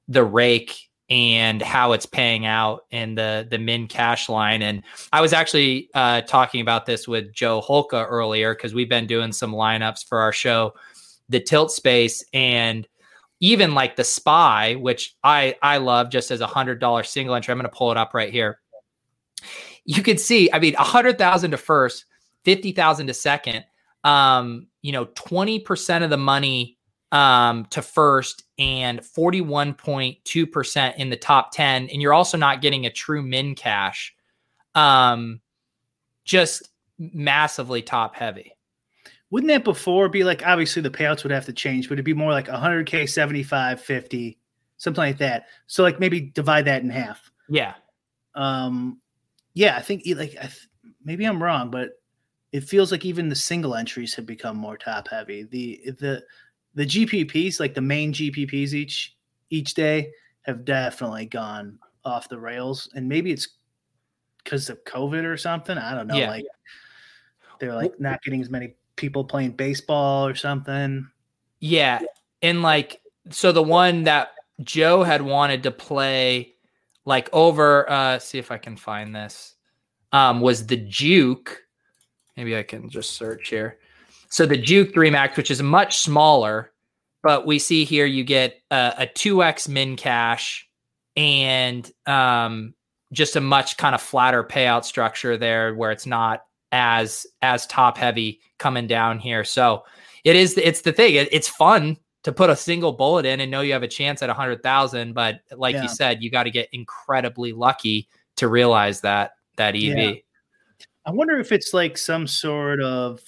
[0.08, 4.62] the rake and how it's paying out in the the min cash line.
[4.62, 9.06] And I was actually uh, talking about this with Joe Holka earlier because we've been
[9.06, 10.74] doing some lineups for our show,
[11.28, 12.86] the Tilt Space, and
[13.40, 17.52] even like the Spy, which I I love just as a hundred dollar single entry.
[17.52, 18.60] I'm going to pull it up right here.
[19.84, 22.04] You can see, I mean, a hundred thousand to first,
[22.44, 23.64] fifty thousand to second.
[24.04, 26.78] Um, you know, twenty percent of the money
[27.12, 31.88] um, to first and 41.2% in the top 10.
[31.88, 34.14] And you're also not getting a true min cash.
[34.74, 35.40] Um,
[36.24, 38.52] just massively top heavy.
[39.30, 41.90] Wouldn't that before be like obviously the payouts would have to change?
[41.90, 44.38] Would it be more like 100K, 75, 50,
[44.78, 45.46] something like that?
[45.66, 47.30] So, like maybe divide that in half.
[47.48, 47.74] Yeah.
[48.34, 49.00] Um,
[49.52, 50.68] yeah, I think like I th-
[51.04, 51.97] maybe I'm wrong, but
[52.52, 55.44] it feels like even the single entries have become more top heavy.
[55.44, 56.24] The the
[56.74, 59.16] the GPPs, like the main GPPs each
[59.50, 60.10] each day,
[60.42, 63.48] have definitely gone off the rails, and maybe it's
[64.42, 65.76] because of COVID or something.
[65.76, 66.16] I don't know.
[66.16, 66.30] Yeah.
[66.30, 66.46] Like
[67.60, 71.08] they're like not getting as many people playing baseball or something.
[71.60, 72.00] Yeah,
[72.42, 74.30] and like so the one that
[74.62, 76.54] Joe had wanted to play
[77.04, 79.54] like over uh see if I can find this
[80.12, 81.62] um was the Juke.
[82.38, 83.78] Maybe I can just search here.
[84.30, 86.72] So the Juke 3 Max, which is much smaller,
[87.20, 90.68] but we see here you get a, a 2x min cash
[91.16, 92.74] and um,
[93.12, 97.98] just a much kind of flatter payout structure there where it's not as as top
[97.98, 99.42] heavy coming down here.
[99.42, 99.82] So
[100.22, 101.16] it is it's the thing.
[101.16, 104.22] It, it's fun to put a single bullet in and know you have a chance
[104.22, 105.82] at a hundred thousand, but like yeah.
[105.82, 109.82] you said, you got to get incredibly lucky to realize that that EV.
[109.82, 110.12] Yeah.
[111.08, 113.22] I wonder if it's like some sort of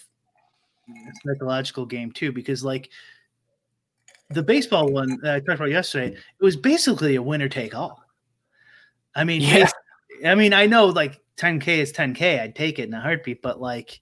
[1.24, 2.90] psychological game too, because like
[4.28, 8.04] the baseball one that I talked about yesterday, it was basically a winner take all.
[9.14, 9.70] I mean, yeah.
[10.26, 12.42] I mean, I know like 10k is 10k.
[12.42, 13.98] I'd take it in a heartbeat, but like,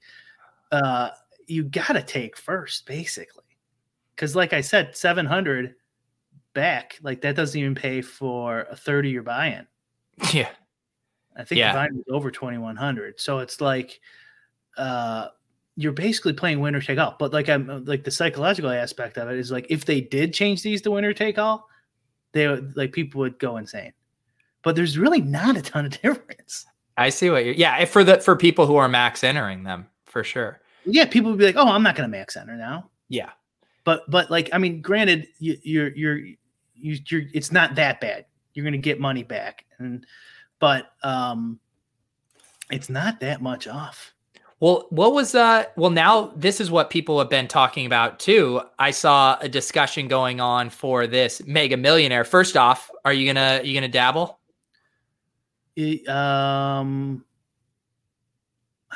[0.73, 1.11] uh,
[1.47, 3.45] you gotta take first, basically,
[4.17, 5.77] because like I said, 700
[6.53, 9.69] back, like that doesn't even pay for a 30 year buy-in.
[10.33, 10.51] Yeah,
[11.39, 11.73] I think yeah.
[11.73, 13.21] the buy-in was over 2100.
[13.21, 14.01] So it's like,
[14.77, 15.29] uh,
[15.79, 17.15] you're basically playing winner take all.
[17.21, 20.61] But like I'm like the psychological aspect of it is like if they did change
[20.61, 21.69] these to winner take all,
[22.33, 23.93] they would like people would go insane.
[24.65, 26.67] But there's really not a ton of difference.
[26.97, 30.25] I see what you're yeah, for the for people who are max entering them for
[30.25, 30.61] sure.
[30.85, 32.91] Yeah, people would be like, Oh, I'm not gonna max enter now.
[33.09, 33.31] Yeah.
[33.85, 36.19] But but like I mean, granted, you, you're you're
[36.75, 38.27] you, you're it's not that bad.
[38.53, 39.65] You're gonna get money back.
[39.79, 40.05] And
[40.59, 41.59] but um
[42.71, 44.13] it's not that much off.
[44.61, 48.61] Well, what was uh well now this is what people have been talking about too.
[48.79, 52.25] I saw a discussion going on for this mega millionaire.
[52.25, 54.39] First off, are you gonna you gonna dabble?
[56.09, 57.25] um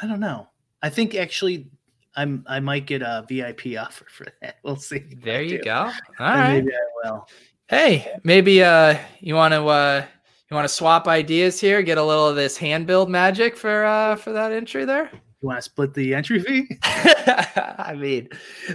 [0.01, 0.49] I don't know.
[0.83, 1.71] I think actually
[2.17, 4.57] I'm I might get a VIP offer for that.
[4.65, 5.05] We'll see.
[5.23, 5.75] There you go.
[5.75, 6.55] All right.
[6.55, 7.29] Maybe I will.
[7.69, 10.05] Hey, maybe uh you want to uh
[10.53, 13.85] you want to swap ideas here, get a little of this hand build magic for
[13.85, 15.11] uh for that entry there?
[15.41, 16.69] You want to split the entry fee?
[16.85, 18.29] I mean,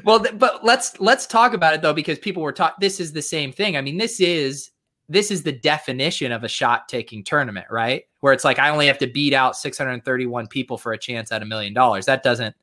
[0.03, 3.13] well, th- but let's let's talk about it though because people were taught This is
[3.13, 3.77] the same thing.
[3.77, 4.71] I mean, this is
[5.07, 8.05] this is the definition of a shot taking tournament, right?
[8.21, 11.43] Where it's like I only have to beat out 631 people for a chance at
[11.43, 12.07] a million dollars.
[12.07, 12.55] That doesn't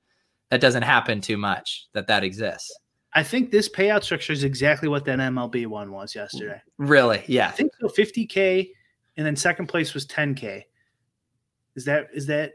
[0.50, 1.86] that doesn't happen too much.
[1.92, 2.76] That that exists.
[3.12, 6.60] I think this payout structure is exactly what that MLB one was yesterday.
[6.78, 7.22] Really?
[7.28, 7.46] Yeah.
[7.46, 7.86] I think so.
[7.86, 8.70] 50k,
[9.16, 10.64] and then second place was 10k.
[11.76, 12.54] Is that is that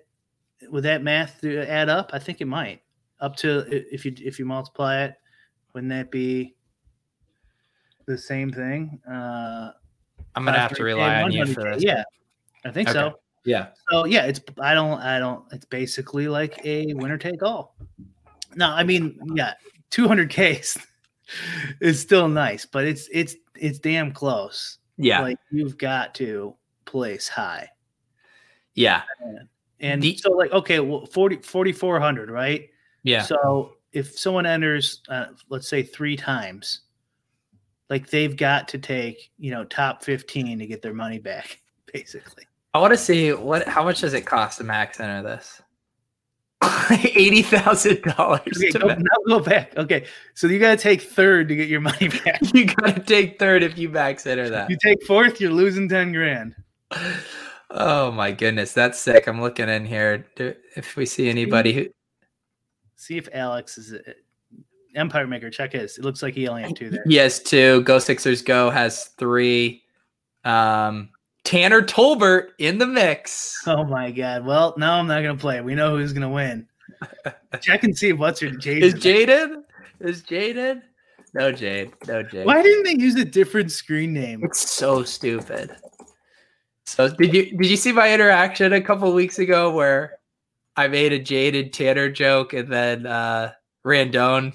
[0.70, 2.12] would that math add up?
[2.14, 2.82] I think it might.
[3.22, 5.16] Up to if you if you multiply it,
[5.74, 6.56] wouldn't that be
[8.06, 9.00] the same thing?
[9.10, 9.72] Uh,
[10.36, 11.84] I'm gonna have to rely on you for this.
[11.84, 12.04] Yeah,
[12.66, 12.98] I think okay.
[12.98, 13.20] so.
[13.46, 13.68] Yeah.
[13.90, 15.44] So yeah, it's I don't I don't.
[15.52, 17.76] It's basically like a winner take all.
[18.56, 19.54] No, I mean yeah,
[19.92, 20.78] 200k
[21.82, 24.79] is still nice, but it's it's it's damn close.
[25.00, 27.70] Yeah, like you've got to place high.
[28.76, 29.02] Yeah.
[29.80, 32.70] And the, so like, okay, well, 40, 4,400, right?
[33.04, 33.22] Yeah.
[33.22, 36.82] So if someone enters, uh, let's say three times,
[37.90, 41.62] like they've got to take, you know, top 15 to get their money back,
[41.94, 42.46] basically.
[42.74, 45.62] I want to see what, how much does it cost to max enter this?
[46.92, 48.42] Eighty thousand dollars.
[48.58, 49.78] Okay, go, now go back.
[49.78, 52.40] Okay, so you got to take third to get your money back.
[52.54, 54.70] You got to take third if you max enter that.
[54.70, 56.56] You take fourth, you're losing ten grand.
[57.70, 59.28] Oh my goodness, that's sick.
[59.28, 60.26] I'm looking in here.
[60.76, 61.88] If we see anybody who
[62.96, 64.00] see if Alex is a,
[64.96, 65.50] Empire Maker.
[65.50, 65.98] Check his.
[65.98, 67.04] It looks like he only had two there.
[67.08, 67.82] He has two.
[67.84, 69.84] Go Sixers Go has three.
[70.44, 71.10] Um,
[71.44, 73.56] Tanner Tolbert in the mix.
[73.66, 74.46] Oh my god.
[74.46, 75.62] Well, now I'm not gonna play.
[75.62, 76.68] We know who's gonna win.
[77.62, 78.82] Check and see what's your Jaden.
[78.82, 79.64] Is Jaden?
[80.00, 80.82] Is Jaden?
[81.34, 81.94] No Jade.
[82.08, 82.46] No Jade.
[82.46, 84.44] Why didn't they use a different screen name?
[84.44, 85.76] It's so stupid.
[86.86, 90.18] So did you did you see my interaction a couple weeks ago where
[90.76, 93.52] I made a Jaded Tanner joke and then uh
[93.86, 94.54] Randone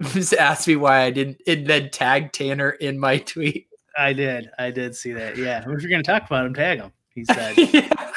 [0.38, 3.68] asked me why I didn't and then tag Tanner in my tweet.
[3.96, 4.50] I did.
[4.58, 5.36] I did see that.
[5.36, 5.60] Yeah.
[5.60, 6.92] If you're going to talk about him, tag him.
[7.14, 7.56] He said.
[7.72, 8.12] yeah.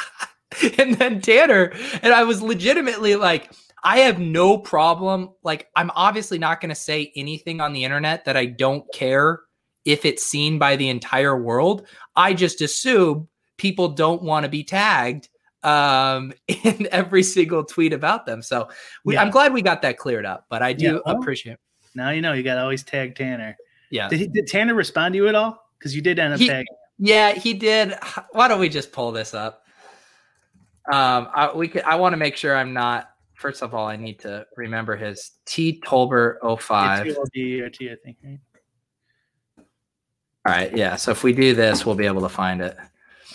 [0.78, 3.52] And then Tanner, and I was legitimately like,
[3.84, 5.32] I have no problem.
[5.44, 9.42] Like, I'm obviously not going to say anything on the internet that I don't care
[9.84, 11.88] if it's seen by the entire world.
[12.16, 15.28] I just assume people don't want to be tagged
[15.64, 18.42] um, in every single tweet about them.
[18.42, 18.70] So
[19.04, 19.22] we, yeah.
[19.22, 21.58] I'm glad we got that cleared up, but I do yeah, well, appreciate.
[21.96, 23.56] Now you know you got to always tag Tanner.
[23.92, 24.10] Yeah.
[24.10, 25.63] Did, he, did Tanner respond to you at all?
[25.84, 26.66] Because you did end up he, tagging.
[26.98, 27.96] Yeah, he did.
[28.32, 29.66] Why don't we just pull this up?
[30.92, 31.84] Um, I, we could.
[31.84, 33.10] I want to make sure I'm not.
[33.34, 37.04] First of all, I need to remember his T Tolbert 05.
[37.34, 38.18] T or T, I think.
[38.24, 38.40] Right?
[40.46, 40.76] All right.
[40.76, 40.96] Yeah.
[40.96, 42.78] So if we do this, we'll be able to find it.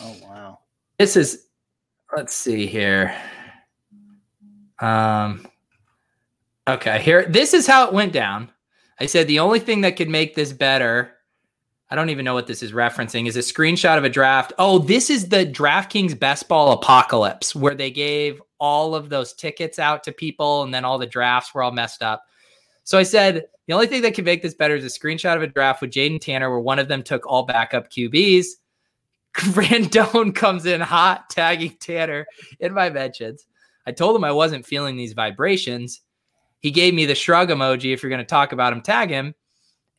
[0.01, 0.61] Oh wow.
[0.99, 1.49] This is.
[2.17, 3.15] Let's see here.
[4.81, 5.47] Um.
[6.67, 7.03] Okay.
[7.03, 7.27] Here.
[7.27, 8.51] This is how it went down.
[8.99, 11.18] I said the only thing that could make this better
[11.91, 13.27] I don't even know what this is referencing.
[13.27, 14.53] Is a screenshot of a draft.
[14.59, 19.79] Oh, this is the DraftKings Best Ball Apocalypse, where they gave all of those tickets
[19.79, 22.25] out to people, and then all the drafts were all messed up.
[22.85, 25.43] So I said the only thing that could make this better is a screenshot of
[25.43, 28.47] a draft with Jaden Tanner, where one of them took all backup QBs.
[29.37, 32.27] Randone comes in hot, tagging Tanner
[32.61, 33.47] in my mentions.
[33.87, 36.03] I told him I wasn't feeling these vibrations.
[36.61, 37.93] He gave me the shrug emoji.
[37.93, 39.35] If you're going to talk about him, tag him.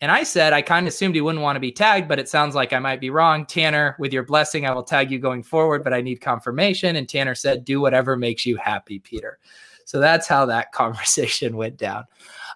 [0.02, 2.30] And I said, I kind of assumed he wouldn't want to be tagged, but it
[2.30, 3.46] sounds like I might be wrong.
[3.46, 6.96] Tanner, with your blessing, I will tag you going forward, but I need confirmation.
[6.96, 9.40] And Tanner said, do whatever makes you happy, Peter.
[9.84, 12.06] So that's how that conversation went down.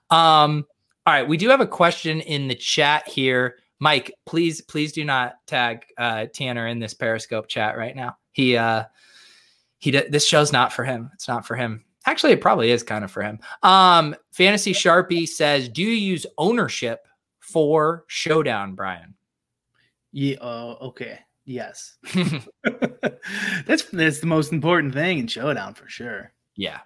[0.10, 0.66] Um,
[1.06, 3.58] all right, we do have a question in the chat here.
[3.80, 8.16] Mike, please, please do not tag uh, Tanner in this Periscope chat right now.
[8.32, 8.86] He, uh,
[9.80, 11.12] he, this show's not for him.
[11.14, 11.84] It's not for him.
[12.06, 13.40] Actually, it probably is kind of for him.
[13.64, 17.06] Um, Fantasy Sharpie says, "Do you use ownership
[17.44, 19.16] for Showdown, Brian?
[20.12, 20.38] Yeah.
[20.38, 21.20] Uh, okay.
[21.46, 21.98] Yes.
[23.66, 26.32] that's that's the most important thing in Showdown for sure.
[26.56, 26.80] Yeah.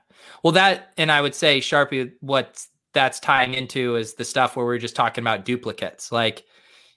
[0.43, 4.65] Well, that and I would say Sharpie, what that's tying into is the stuff where
[4.65, 6.11] we are just talking about duplicates.
[6.11, 6.45] Like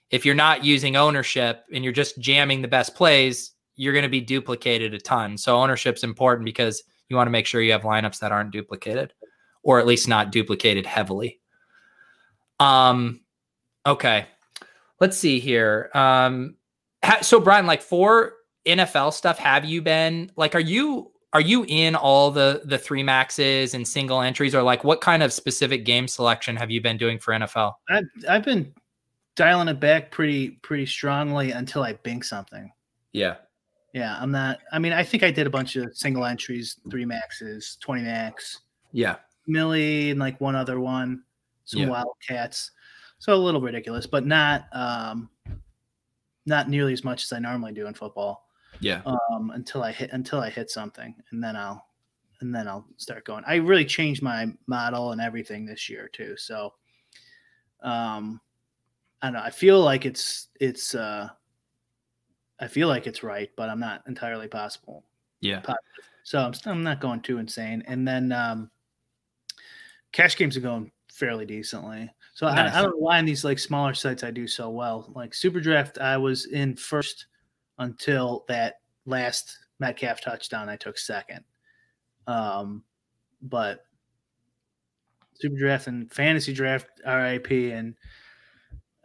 [0.09, 4.09] if you're not using ownership and you're just jamming the best plays, you're going to
[4.09, 5.37] be duplicated a ton.
[5.37, 9.13] So ownership's important because you want to make sure you have lineups that aren't duplicated
[9.63, 11.39] or at least not duplicated heavily.
[12.59, 13.21] Um
[13.85, 14.25] Okay.
[14.99, 15.89] Let's see here.
[15.93, 16.55] Um
[17.03, 18.33] ha- so Brian, like for
[18.65, 23.03] NFL stuff, have you been like are you are you in all the the three
[23.03, 26.97] maxes and single entries or like what kind of specific game selection have you been
[26.97, 27.73] doing for NFL?
[27.89, 28.73] I've I've been
[29.35, 32.71] dialing it back pretty pretty strongly until I bink something.
[33.13, 33.35] Yeah.
[33.93, 37.05] Yeah, I'm not I mean, I think I did a bunch of single entries, three
[37.05, 38.61] maxes, 20 max.
[38.91, 39.15] Yeah.
[39.47, 41.23] Millie and like one other one,
[41.65, 41.89] some yeah.
[41.89, 42.71] wildcats.
[43.21, 45.29] So a little ridiculous, but not um,
[46.47, 48.47] not nearly as much as I normally do in football.
[48.79, 49.03] Yeah.
[49.05, 51.85] Um, until I hit until I hit something, and then I'll
[52.39, 53.43] and then I'll start going.
[53.45, 56.35] I really changed my model and everything this year too.
[56.35, 56.73] So,
[57.83, 58.41] um,
[59.21, 59.43] I don't know.
[59.43, 61.29] I feel like it's it's uh,
[62.59, 65.03] I feel like it's right, but I'm not entirely possible.
[65.41, 65.59] Yeah.
[65.59, 66.05] Positive.
[66.23, 67.83] So I'm I'm not going too insane.
[67.85, 68.71] And then um,
[70.11, 72.11] cash games are going fairly decently.
[72.41, 72.73] So nice.
[72.73, 75.11] I, I, don't know why in these like smaller sites I do so well.
[75.15, 77.27] Like Super Draft, I was in first
[77.77, 80.67] until that last Metcalf touchdown.
[80.67, 81.43] I took second.
[82.25, 82.83] Um,
[83.43, 83.85] but
[85.35, 87.93] Super Draft and Fantasy Draft, RIP, and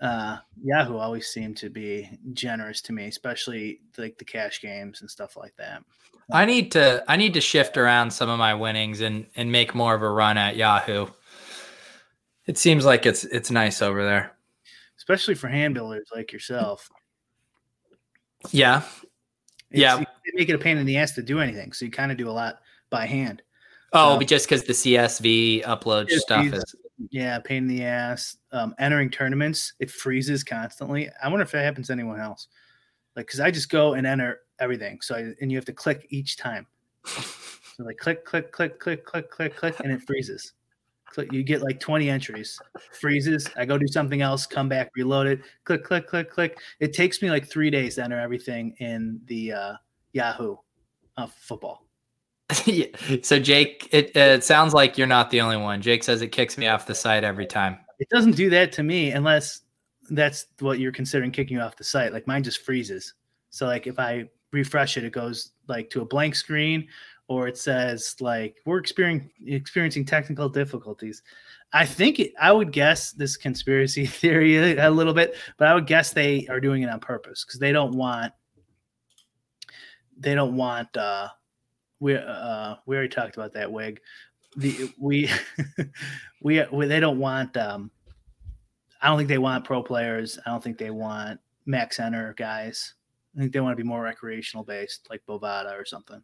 [0.01, 5.11] uh, Yahoo always seem to be generous to me, especially like the cash games and
[5.11, 5.82] stuff like that.
[6.32, 9.74] I need to I need to shift around some of my winnings and and make
[9.74, 11.09] more of a run at Yahoo.
[12.47, 14.36] It seems like it's it's nice over there,
[14.99, 16.88] especially for hand builders like yourself.
[18.51, 18.82] Yeah,
[19.70, 20.05] it's, yeah.
[20.34, 22.28] make it a pain in the ass to do anything, so you kind of do
[22.28, 23.42] a lot by hand.
[23.92, 26.74] Oh, So- but just because the CSV upload stuff is
[27.11, 28.36] Yeah, pain in the ass.
[28.53, 31.11] Um, entering tournaments, it freezes constantly.
[31.22, 32.49] I wonder if that happens to anyone else.
[33.16, 35.01] Like, because I just go and enter everything.
[35.03, 36.66] So, I, and you have to click each time.
[37.76, 40.55] So, like, click, click, click, click, click, click, click, and it freezes.
[41.17, 42.61] Click, you get like 20 entries,
[42.93, 43.49] freezes.
[43.57, 46.59] I go do something else, come back, reload it, click, click, click, click.
[46.79, 49.73] It takes me like three days to enter everything in the uh,
[50.12, 50.57] Yahoo
[51.17, 51.87] uh, football.
[52.67, 52.89] Yeah.
[53.23, 55.81] So Jake, it, it sounds like you're not the only one.
[55.81, 57.79] Jake says it kicks me off the site every time.
[57.99, 59.62] It doesn't do that to me unless
[60.11, 62.12] that's what you're considering kicking you off the site.
[62.12, 63.14] Like mine just freezes.
[63.49, 66.87] So like if I refresh it, it goes like to a blank screen
[67.29, 71.22] or it says like we're experiencing experiencing technical difficulties.
[71.72, 75.87] I think it, I would guess this conspiracy theory a little bit, but I would
[75.87, 78.33] guess they are doing it on purpose because they don't want
[80.18, 81.29] they don't want uh
[82.01, 84.01] we uh we already talked about that wig
[84.57, 85.29] the we
[86.43, 87.91] we, we they don't want um
[89.03, 90.39] I don't think they want pro players.
[90.47, 92.95] I don't think they want max enter guys.
[93.37, 96.22] I think they want to be more recreational based, like Bovada or something.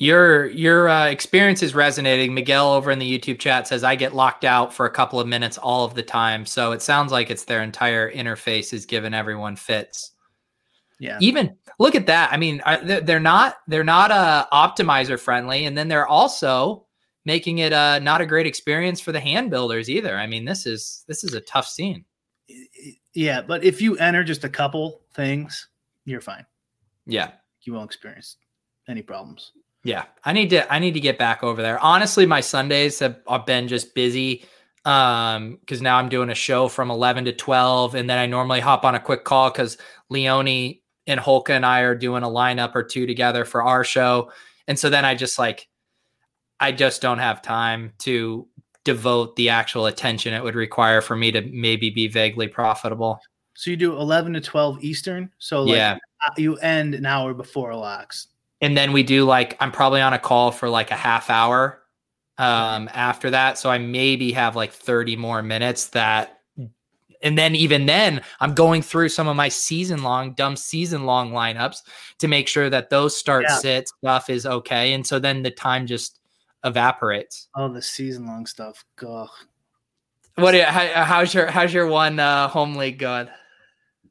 [0.00, 2.32] Your your uh, experience is resonating.
[2.32, 5.28] Miguel over in the YouTube chat says I get locked out for a couple of
[5.28, 6.46] minutes all of the time.
[6.46, 10.12] So it sounds like it's their entire interface is giving everyone fits.
[11.00, 12.32] Yeah, Even look at that.
[12.32, 16.86] I mean, they're they're not they're not uh, optimizer friendly, and then they're also
[17.26, 20.16] making it uh, not a great experience for the hand builders either.
[20.16, 22.06] I mean, this is this is a tough scene.
[23.12, 23.42] yeah.
[23.42, 25.68] But if you enter just a couple things,
[26.06, 26.46] you're fine.
[27.04, 27.32] Yeah.
[27.64, 28.38] You won't experience
[28.88, 29.52] any problems.
[29.82, 31.78] Yeah, I need to I need to get back over there.
[31.78, 34.44] Honestly, my Sundays have, have been just busy
[34.86, 38.60] um because now I'm doing a show from 11 to 12 and then I normally
[38.60, 39.76] hop on a quick call cuz
[40.08, 44.32] Leone and Holka and I are doing a lineup or two together for our show.
[44.66, 45.68] And so then I just like
[46.60, 48.46] I just don't have time to
[48.84, 53.20] devote the actual attention it would require for me to maybe be vaguely profitable.
[53.54, 55.30] So you do 11 to 12 Eastern.
[55.38, 55.98] So like yeah.
[56.26, 58.28] uh, you end an hour before locks.
[58.60, 61.82] And then we do like i'm probably on a call for like a half hour
[62.38, 66.38] um after that so i maybe have like 30 more minutes that
[67.22, 71.32] and then even then i'm going through some of my season long dumb season long
[71.32, 71.78] lineups
[72.18, 73.56] to make sure that those start Yeah.
[73.56, 76.18] sit stuff is okay and so then the time just
[76.64, 78.84] evaporates Oh, the season long stuff.
[79.06, 79.28] Ugh.
[80.36, 83.28] what you- how, how's your how's your one uh home league going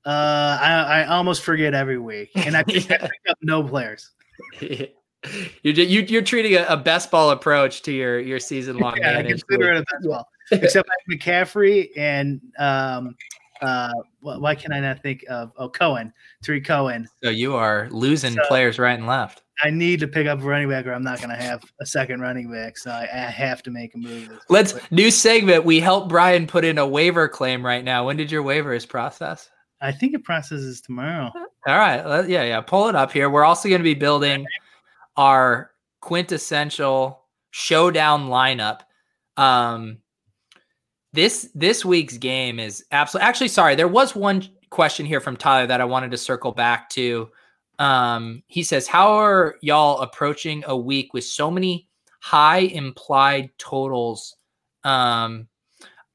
[0.05, 4.09] Uh, I, I almost forget every week, and I pick, I pick up no players.
[4.61, 9.09] you're, you, you're treating a, a best ball approach to your your season long Yeah,
[9.09, 9.83] I managed consider league.
[9.83, 10.27] it a best ball.
[10.51, 13.15] Except I McCaffrey and um,
[13.61, 16.11] uh, why can I not think of oh Cohen,
[16.43, 17.07] Tarik Cohen.
[17.23, 19.43] So you are losing So- players right and left.
[19.61, 21.85] I need to pick up a running back, or I'm not going to have a
[21.85, 22.77] second running back.
[22.77, 24.29] So I, I have to make a move.
[24.47, 24.89] Let's quick.
[24.89, 25.65] new segment.
[25.65, 28.05] We help Brian put in a waiver claim right now.
[28.05, 29.49] When did your waivers process?
[29.81, 31.29] I think it processes tomorrow.
[31.67, 32.27] All right.
[32.27, 32.61] yeah, yeah.
[32.61, 33.29] Pull it up here.
[33.29, 34.45] We're also going to be building
[35.17, 38.81] our quintessential showdown lineup.
[39.37, 39.97] Um,
[41.13, 43.75] this this week's game is absolutely actually sorry.
[43.75, 47.29] There was one question here from Tyler that I wanted to circle back to.
[47.79, 51.87] Um, he says, "How are y'all approaching a week with so many
[52.19, 54.35] high implied totals?"
[54.83, 55.47] Um,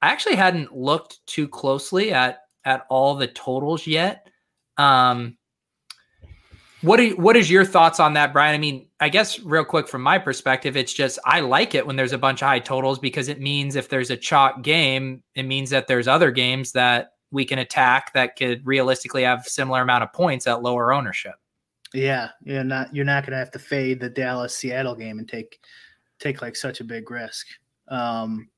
[0.00, 4.23] I actually hadn't looked too closely at at all the totals yet.
[4.76, 5.36] Um,
[6.84, 8.54] what are, what is your thoughts on that, Brian?
[8.54, 11.96] I mean, I guess real quick from my perspective, it's just I like it when
[11.96, 15.44] there's a bunch of high totals because it means if there's a chalk game, it
[15.44, 20.04] means that there's other games that we can attack that could realistically have similar amount
[20.04, 21.34] of points at lower ownership.
[21.94, 25.28] Yeah, you're not you're not going to have to fade the Dallas Seattle game and
[25.28, 25.60] take
[26.18, 27.46] take like such a big risk.
[27.88, 28.50] Um,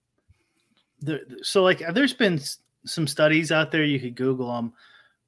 [1.01, 2.41] the, so like there's been
[2.87, 4.73] some studies out there you could Google them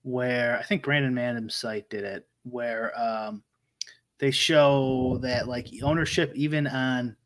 [0.03, 3.43] where I think Brandon Mandom's site did it where um,
[4.19, 7.17] they show that like ownership even on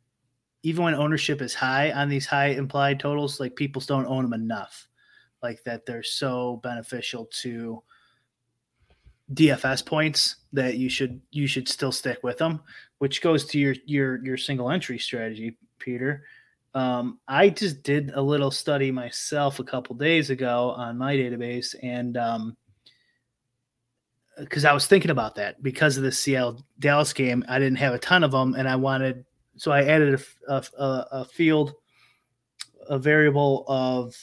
[0.64, 4.32] even when ownership is high on these high implied totals like people don't own them
[4.32, 4.88] enough
[5.42, 7.82] like that they're so beneficial to
[9.34, 12.60] DFS points that you should you should still stick with them,
[12.98, 16.24] which goes to your your your single entry strategy, Peter.
[16.74, 21.74] Um, I just did a little study myself a couple days ago on my database,
[21.82, 22.56] and um,
[24.38, 27.94] because I was thinking about that because of the Seattle Dallas game, I didn't have
[27.94, 29.24] a ton of them, and I wanted
[29.56, 31.74] so I added a, a, a- a field,
[32.88, 34.14] a variable of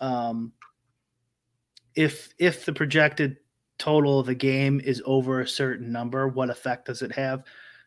[0.00, 0.52] um,
[1.94, 3.38] if if the projected
[3.78, 7.44] total of the game is over a certain number, what effect does it have?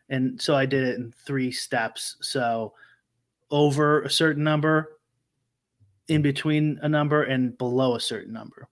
[0.08, 2.16] And so I did it in three steps.
[2.20, 2.74] So
[3.50, 4.98] over a certain number,
[6.08, 8.68] in between a number, and below a certain number.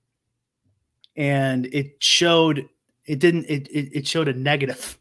[1.17, 2.69] And it showed
[3.07, 4.99] it didn't it it, it showed a negative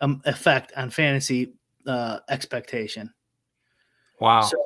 [0.00, 1.54] um, effect on fantasy
[1.86, 3.12] uh, expectation.
[4.20, 4.42] Wow.
[4.42, 4.64] So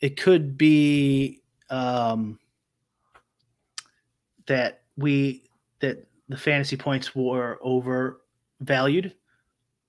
[0.00, 2.38] it could be um,
[4.46, 5.44] that we
[5.80, 9.14] that the fantasy points were overvalued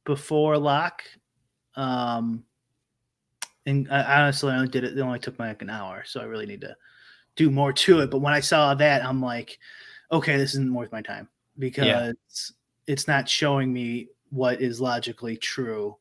[0.05, 1.03] before lock.
[1.75, 2.43] Um,
[3.65, 4.97] and I honestly I only did it.
[4.97, 6.75] It only took me like an hour, so I really need to
[7.35, 8.11] do more to it.
[8.11, 9.57] But when I saw that, I'm like,
[10.11, 11.29] okay, this isn't worth my time
[11.59, 12.11] because yeah.
[12.87, 15.95] it's not showing me what is logically true.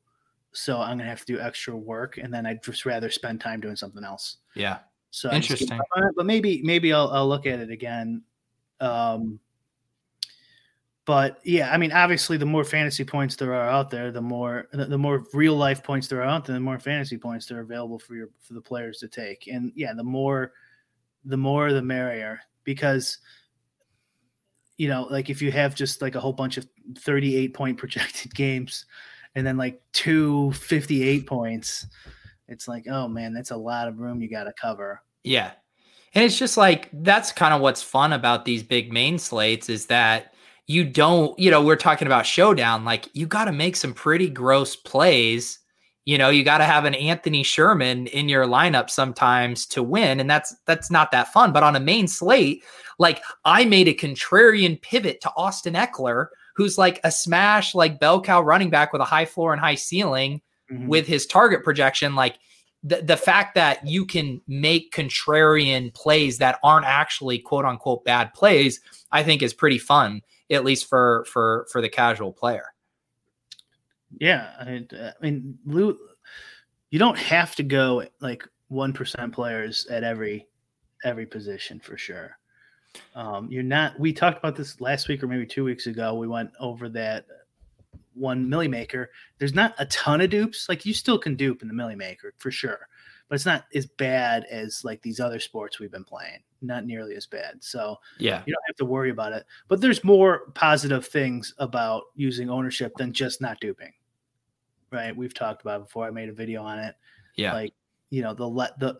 [0.52, 3.60] So I'm gonna have to do extra work, and then I'd just rather spend time
[3.60, 4.38] doing something else.
[4.54, 4.78] Yeah.
[5.10, 5.78] So interesting.
[6.16, 8.22] But maybe maybe I'll I'll look at it again.
[8.80, 9.38] Um,
[11.04, 14.68] but yeah, I mean, obviously, the more fantasy points there are out there, the more
[14.72, 17.56] the, the more real life points there are out there, the more fantasy points that
[17.56, 19.48] are available for your for the players to take.
[19.48, 20.52] And yeah, the more
[21.24, 23.18] the more the merrier because
[24.78, 26.66] you know, like if you have just like a whole bunch of
[26.98, 28.86] 38 point projected games
[29.34, 31.86] and then like two 58 points,
[32.48, 35.02] it's like, oh man, that's a lot of room you got to cover.
[35.24, 35.52] Yeah.
[36.14, 39.86] And it's just like that's kind of what's fun about these big main slates is
[39.86, 40.34] that
[40.66, 44.28] you don't, you know, we're talking about showdown, like you got to make some pretty
[44.28, 45.58] gross plays.
[46.04, 50.18] You know, you got to have an Anthony Sherman in your lineup sometimes to win,
[50.18, 51.52] and that's that's not that fun.
[51.52, 52.64] But on a main slate,
[52.98, 56.26] like I made a contrarian pivot to Austin Ekeler,
[56.56, 59.76] who's like a smash, like bell cow running back with a high floor and high
[59.76, 60.40] ceiling
[60.70, 60.88] mm-hmm.
[60.88, 62.16] with his target projection.
[62.16, 62.36] Like
[62.82, 68.34] the, the fact that you can make contrarian plays that aren't actually quote unquote bad
[68.34, 68.80] plays,
[69.12, 72.71] I think is pretty fun, at least for for for the casual player.
[74.18, 75.98] Yeah, I, I mean, Lou,
[76.90, 80.46] you don't have to go like one percent players at every
[81.04, 82.36] every position for sure.
[83.14, 83.98] Um, you're not.
[83.98, 86.14] We talked about this last week or maybe two weeks ago.
[86.14, 87.26] We went over that
[88.14, 89.10] one milli maker.
[89.38, 90.68] There's not a ton of dupes.
[90.68, 92.88] Like you still can dupe in the milli maker for sure,
[93.28, 96.40] but it's not as bad as like these other sports we've been playing.
[96.60, 97.56] Not nearly as bad.
[97.60, 99.44] So yeah, you don't have to worry about it.
[99.68, 103.92] But there's more positive things about using ownership than just not duping.
[104.92, 105.16] Right?
[105.16, 106.06] We've talked about before.
[106.06, 106.94] I made a video on it.
[107.36, 107.54] Yeah.
[107.54, 107.74] Like
[108.10, 108.98] you know the let the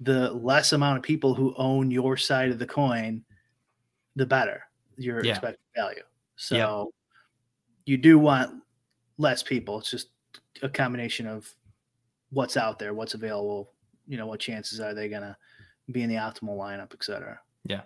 [0.00, 3.24] the less amount of people who own your side of the coin,
[4.16, 4.62] the better
[4.96, 5.32] your yeah.
[5.32, 6.02] expected value.
[6.36, 6.84] So yeah.
[7.86, 8.62] you do want
[9.18, 9.78] less people.
[9.78, 10.08] It's just
[10.62, 11.52] a combination of
[12.30, 13.72] what's out there, what's available,
[14.06, 15.36] you know, what chances are they gonna
[15.90, 17.40] be in the optimal lineup, et cetera.
[17.64, 17.82] Yeah.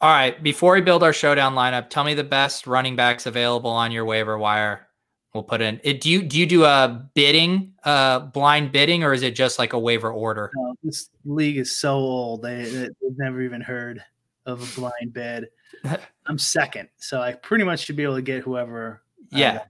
[0.00, 0.42] All right.
[0.42, 4.04] Before we build our showdown lineup, tell me the best running backs available on your
[4.04, 4.88] waiver wire
[5.34, 5.80] We'll put in.
[5.82, 9.58] It, do you do you do a bidding, uh, blind bidding, or is it just
[9.58, 10.50] like a waiver order?
[10.54, 14.04] No, this league is so old; they they've never even heard
[14.44, 15.48] of a blind bid.
[16.26, 19.02] I'm second, so I pretty much should be able to get whoever.
[19.30, 19.62] Yeah.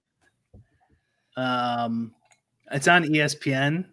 [1.37, 2.13] Um,
[2.73, 3.85] it's on ESPN.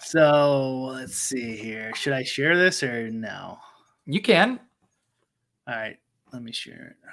[0.00, 1.94] so let's see here.
[1.94, 3.58] Should I share this or no?
[4.04, 4.58] You can.
[5.68, 5.98] All right,
[6.32, 7.10] let me share it.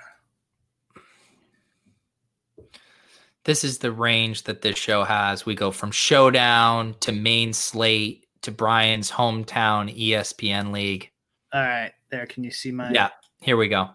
[3.48, 5.46] This is the range that this show has.
[5.46, 11.10] We go from showdown to main slate to Brian's hometown ESPN league.
[11.54, 12.26] All right, there.
[12.26, 12.92] Can you see my?
[12.92, 13.08] Yeah,
[13.40, 13.90] here we go.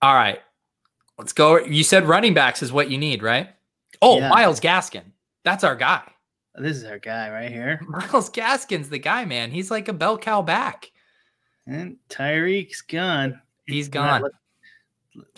[0.00, 0.38] All right,
[1.18, 1.58] let's go.
[1.58, 3.48] You said running backs is what you need, right?
[4.00, 4.28] Oh, yeah.
[4.28, 5.10] Myles Gaskin.
[5.42, 6.02] That's our guy.
[6.54, 7.80] This is our guy right here.
[7.88, 9.50] Myles Gaskin's the guy, man.
[9.50, 10.92] He's like a bell cow back.
[11.66, 13.42] And Tyreek's gone.
[13.66, 14.22] He's gone.
[14.22, 14.32] Look,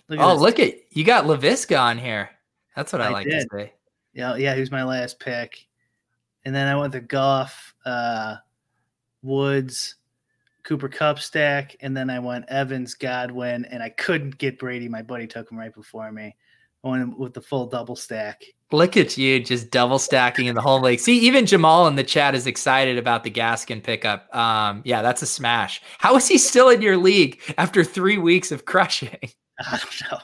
[0.08, 0.42] look oh, this.
[0.42, 2.28] look at you got Laviska on here.
[2.76, 3.48] That's what I, I like did.
[3.50, 3.72] to say.
[4.14, 5.66] Yeah, yeah, who's my last pick.
[6.44, 8.36] And then I went to Goff, uh,
[9.22, 9.96] Woods,
[10.64, 14.88] Cooper Kupp stack, and then I went Evans, Godwin, and I couldn't get Brady.
[14.88, 16.36] My buddy took him right before me.
[16.84, 18.42] I went with the full double stack.
[18.72, 20.98] Look at you just double stacking in the whole league.
[20.98, 24.34] See, even Jamal in the chat is excited about the Gaskin pickup.
[24.34, 25.82] Um, yeah, that's a smash.
[25.98, 29.18] How is he still in your league after three weeks of crushing?
[29.60, 30.18] I don't know.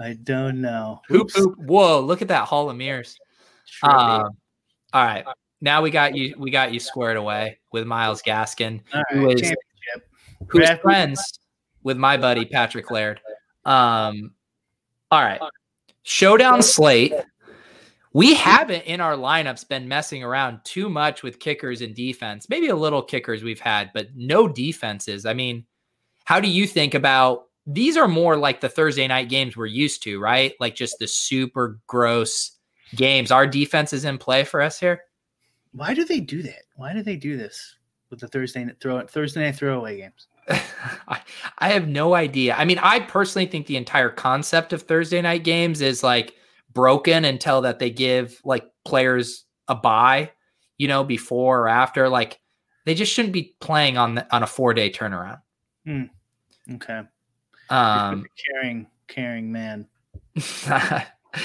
[0.00, 1.00] I don't know.
[1.10, 1.38] Oops.
[1.56, 3.18] Whoa, look at that Hall of Mirrors.
[3.82, 4.36] Um,
[4.92, 5.24] all right.
[5.60, 9.54] Now we got you we got you squared away with Myles Gaskin, right, who is
[10.48, 11.40] who is friends
[11.82, 13.20] with my buddy Patrick Laird.
[13.64, 14.32] Um
[15.10, 15.40] all right.
[16.02, 17.14] Showdown slate.
[18.12, 22.48] We haven't in our lineups been messing around too much with kickers and defense.
[22.48, 25.24] Maybe a little kickers we've had, but no defenses.
[25.26, 25.64] I mean,
[26.24, 30.02] how do you think about these are more like the Thursday night games we're used
[30.02, 30.52] to, right?
[30.60, 32.52] Like just the super gross
[32.94, 33.30] games.
[33.30, 35.02] Our defense is in play for us here.
[35.72, 36.62] Why do they do that?
[36.76, 37.76] Why do they do this
[38.10, 40.28] with the Thursday night throw Thursday night throwaway games?
[41.08, 41.20] I,
[41.58, 42.54] I have no idea.
[42.56, 46.34] I mean, I personally think the entire concept of Thursday night games is like
[46.72, 50.30] broken until that they give like players a buy,
[50.76, 52.08] you know, before or after.
[52.10, 52.40] Like
[52.84, 55.40] they just shouldn't be playing on the, on a four day turnaround.
[55.86, 56.04] Hmm.
[56.74, 57.02] Okay.
[57.74, 59.86] Um, caring, caring man.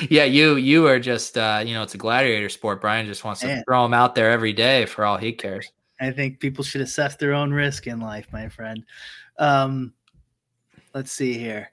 [0.10, 2.82] yeah, you you are just uh, you know it's a gladiator sport.
[2.82, 5.72] Brian just wants to throw him out there every day for all he cares.
[6.00, 8.86] I think people should assess their own risk in life, my friend.
[9.38, 9.94] Um,
[10.94, 11.70] let's see here.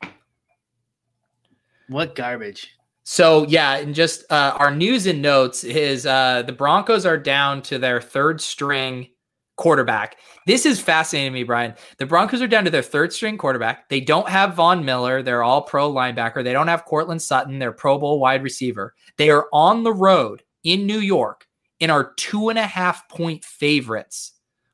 [1.88, 2.76] What garbage?
[3.04, 7.62] So yeah, and just uh, our news and notes is uh, the Broncos are down
[7.62, 9.08] to their third string
[9.56, 10.18] quarterback.
[10.46, 11.74] This is fascinating to me, Brian.
[11.98, 13.88] The Broncos are down to their third string quarterback.
[13.88, 15.22] They don't have Von Miller.
[15.22, 16.44] They're all pro linebacker.
[16.44, 17.58] They don't have Courtland Sutton.
[17.58, 18.94] They're Pro Bowl wide receiver.
[19.16, 21.46] They are on the road in New York
[21.80, 24.32] and are two and a half point favorites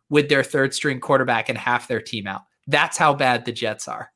[0.09, 2.43] with their third string quarterback and half their team out.
[2.67, 4.11] That's how bad the Jets are.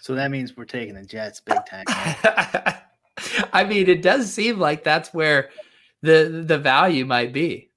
[0.00, 1.84] So that means we're taking the Jets big time.
[3.52, 5.50] I mean, it does seem like that's where
[6.02, 7.70] the the value might be.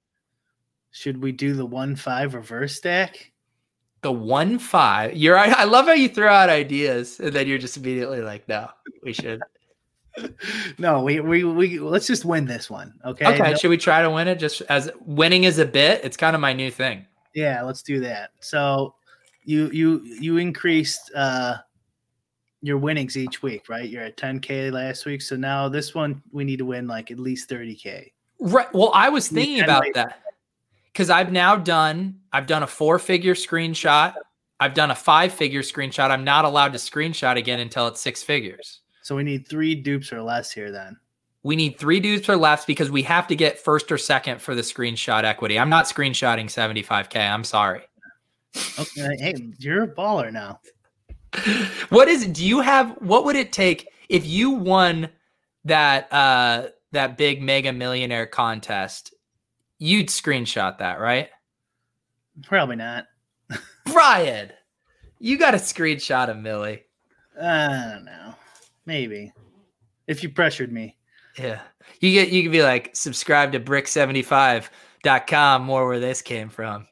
[0.90, 3.32] Should we do the one five reverse stack?
[4.02, 5.16] The one five.
[5.16, 5.52] You're right.
[5.52, 8.68] I love how you throw out ideas and then you're just immediately like, no,
[9.02, 9.40] we should.
[10.78, 12.92] No, we we we let's just win this one.
[13.04, 13.24] Okay.
[13.24, 13.50] Okay.
[13.52, 14.36] No- Should we try to win it?
[14.40, 16.00] Just as winning is a bit.
[16.04, 17.06] It's kind of my new thing.
[17.34, 18.30] yeah, let's do that.
[18.40, 18.96] So
[19.44, 21.58] you you you increased uh
[22.62, 23.88] your winnings each week, right?
[23.88, 25.22] You're at 10k last week.
[25.22, 28.10] So now this one we need to win like at least 30k.
[28.40, 28.66] Right.
[28.74, 30.20] Well, I was thinking about that
[30.92, 32.20] because I've now done.
[32.32, 34.14] I've done a four figure screenshot.
[34.60, 36.10] I've done a five figure screenshot.
[36.10, 38.80] I'm not allowed to screenshot again until it's six figures.
[39.02, 40.96] So we need three dupes or less here then.
[41.44, 44.54] We need three dudes per left because we have to get first or second for
[44.54, 45.58] the screenshot equity.
[45.58, 47.16] I'm not screenshotting 75k.
[47.16, 47.82] I'm sorry.
[48.78, 49.16] Okay.
[49.18, 50.60] hey, you're a baller now.
[51.90, 55.08] what is do you have what would it take if you won
[55.64, 59.14] that uh that big mega millionaire contest?
[59.78, 61.28] You'd screenshot that, right?
[62.42, 63.06] Probably not.
[63.86, 64.52] Brian,
[65.18, 66.84] you got a screenshot of Millie.
[67.40, 68.34] I don't know.
[68.86, 69.32] Maybe.
[70.06, 70.96] If you pressured me.
[71.38, 71.60] Yeah.
[72.00, 76.86] You get you could be like subscribe to brick75.com more where this came from.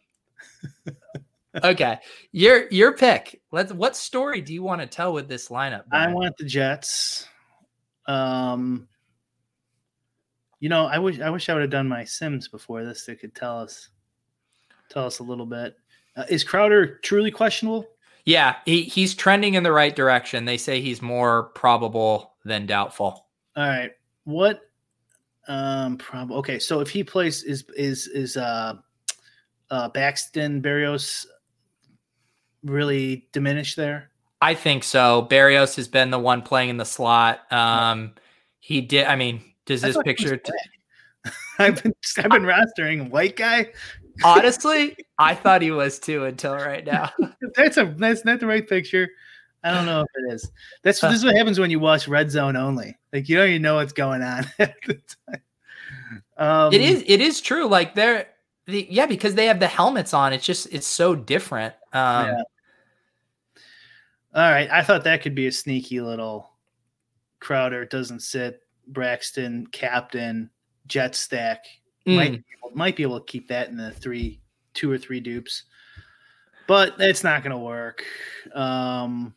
[1.64, 1.98] okay.
[2.32, 3.40] Your your pick.
[3.50, 5.84] Let's what story do you want to tell with this lineup?
[5.90, 7.28] I want the Jets.
[8.06, 8.88] Um
[10.60, 13.20] you know, I wish I wish I would have done my Sims before this that
[13.20, 13.88] could tell us
[14.88, 15.76] tell us a little bit.
[16.16, 17.86] Uh, is Crowder truly questionable?
[18.24, 20.44] Yeah, he, he's trending in the right direction.
[20.44, 23.26] They say he's more probable than doubtful.
[23.56, 23.92] All right.
[24.24, 24.62] What
[25.48, 28.74] um prob okay, so if he plays is is is uh
[29.70, 31.26] uh Braxton Berrios
[32.64, 34.10] really diminished there?
[34.40, 35.26] I think so.
[35.30, 37.50] Berrios has been the one playing in the slot.
[37.52, 38.14] Um,
[38.60, 39.06] he did.
[39.06, 40.40] I mean, does this thought he was picture?
[40.44, 41.34] black.
[41.58, 43.72] I've been I've been rostering white guy.
[44.24, 47.10] honestly, I thought he was too until right now.
[47.56, 49.08] That's a that's not the right picture.
[49.64, 50.50] I don't know if it is.
[50.82, 52.96] That's this is what happens when you watch Red Zone only.
[53.12, 55.42] Like you don't even know what's going on at the time.
[56.36, 57.02] Um, it is.
[57.06, 57.66] It is true.
[57.66, 58.28] Like they're.
[58.66, 60.32] The, yeah, because they have the helmets on.
[60.32, 61.74] It's just it's so different.
[61.92, 62.42] Um, Yeah.
[64.34, 66.50] All right, I thought that could be a sneaky little
[67.40, 70.50] Crowder doesn't sit Braxton captain
[70.86, 71.64] jet stack
[72.06, 74.40] mm, might be able- might be able to keep that in the three
[74.74, 75.64] two or three dupes,
[76.66, 78.04] but that's not going to work.
[78.54, 79.34] Um,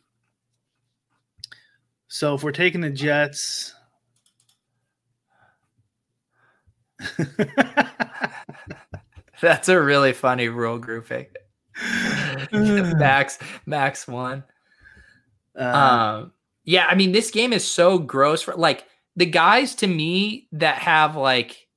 [2.08, 3.74] so if we're taking the Jets.
[9.40, 11.26] That's a really funny rule grouping.
[12.52, 14.44] Max Max one.
[15.58, 16.32] Uh, Um,
[16.64, 18.84] yeah, I mean, this game is so gross for like
[19.20, 21.68] the guys to me that have like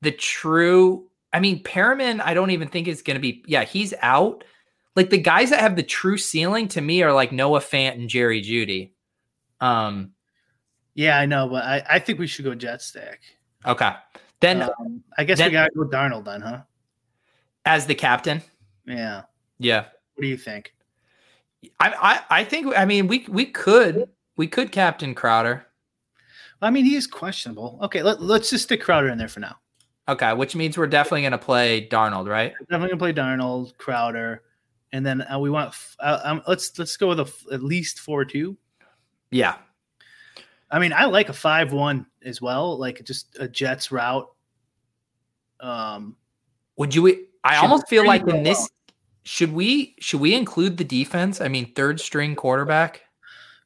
[0.00, 1.06] the true.
[1.32, 3.44] I mean, Perriman, I don't even think is going to be.
[3.46, 4.42] Yeah, he's out.
[4.96, 8.08] Like the guys that have the true ceiling to me are like Noah Fant and
[8.08, 8.92] Jerry Jeudy.
[9.60, 10.12] Um.
[10.94, 13.20] yeah, I know, but I, I think we should go jet stack.
[13.66, 13.92] Okay.
[14.40, 16.62] Then Um, I guess then- we got to go Darnold then, huh?
[17.66, 18.40] as the captain,
[18.86, 19.22] Yeah.
[19.58, 19.82] yeah,
[20.14, 20.72] What do you think?
[21.80, 21.90] I
[22.30, 25.66] I, I think I mean we we could we could captain Crowder.
[26.60, 27.78] I mean, he is questionable.
[27.82, 29.56] Okay, let, let's just stick Crowder in there for now.
[30.08, 32.52] Okay, which means we're definitely going to play Darnold, right?
[32.70, 34.42] Definitely gonna play Darnold, Crowder,
[34.92, 35.68] and then uh, we want.
[35.68, 38.56] f- Uh, um, let's let's go with a f- at least four two.
[39.30, 39.56] Yeah.
[40.70, 44.28] I mean, I like a five-one as well, like just a Jets route.
[45.60, 46.16] Um,
[46.76, 47.26] Would you?
[47.44, 48.68] I almost feel like in this, well?
[49.24, 51.40] should we should we include the defense?
[51.40, 53.02] I mean, third string quarterback.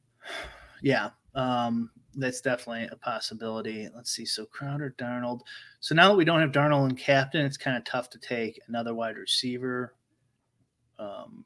[0.82, 3.88] yeah, um, that's definitely a possibility.
[3.94, 4.24] Let's see.
[4.24, 5.40] So Crowder, Darnold.
[5.80, 8.60] So now that we don't have Darnold and captain, it's kind of tough to take
[8.68, 9.94] another wide receiver.
[10.98, 11.44] Um,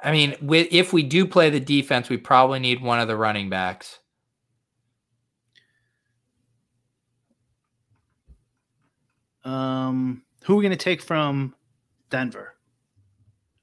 [0.00, 3.16] I mean, with, if we do play the defense, we probably need one of the
[3.16, 4.00] running backs.
[9.44, 11.54] um, who are we going to take from
[12.10, 12.54] Denver?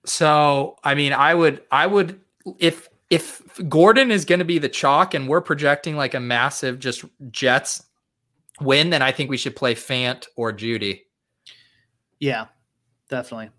[0.06, 2.22] So, I mean, I would, I would,
[2.58, 6.80] if if Gordon is going to be the chalk, and we're projecting like a massive
[6.80, 7.84] just Jets
[8.62, 11.02] win, then I think we should play Fant or Jeudy.
[12.20, 12.46] Yeah,
[13.10, 13.50] definitely.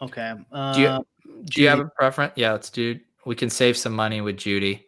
[0.00, 0.34] Okay.
[0.52, 1.06] Uh, Do you,
[1.44, 2.32] do you have a preference?
[2.36, 3.00] Yeah, let's do.
[3.24, 4.84] We can save some money with Jeudy.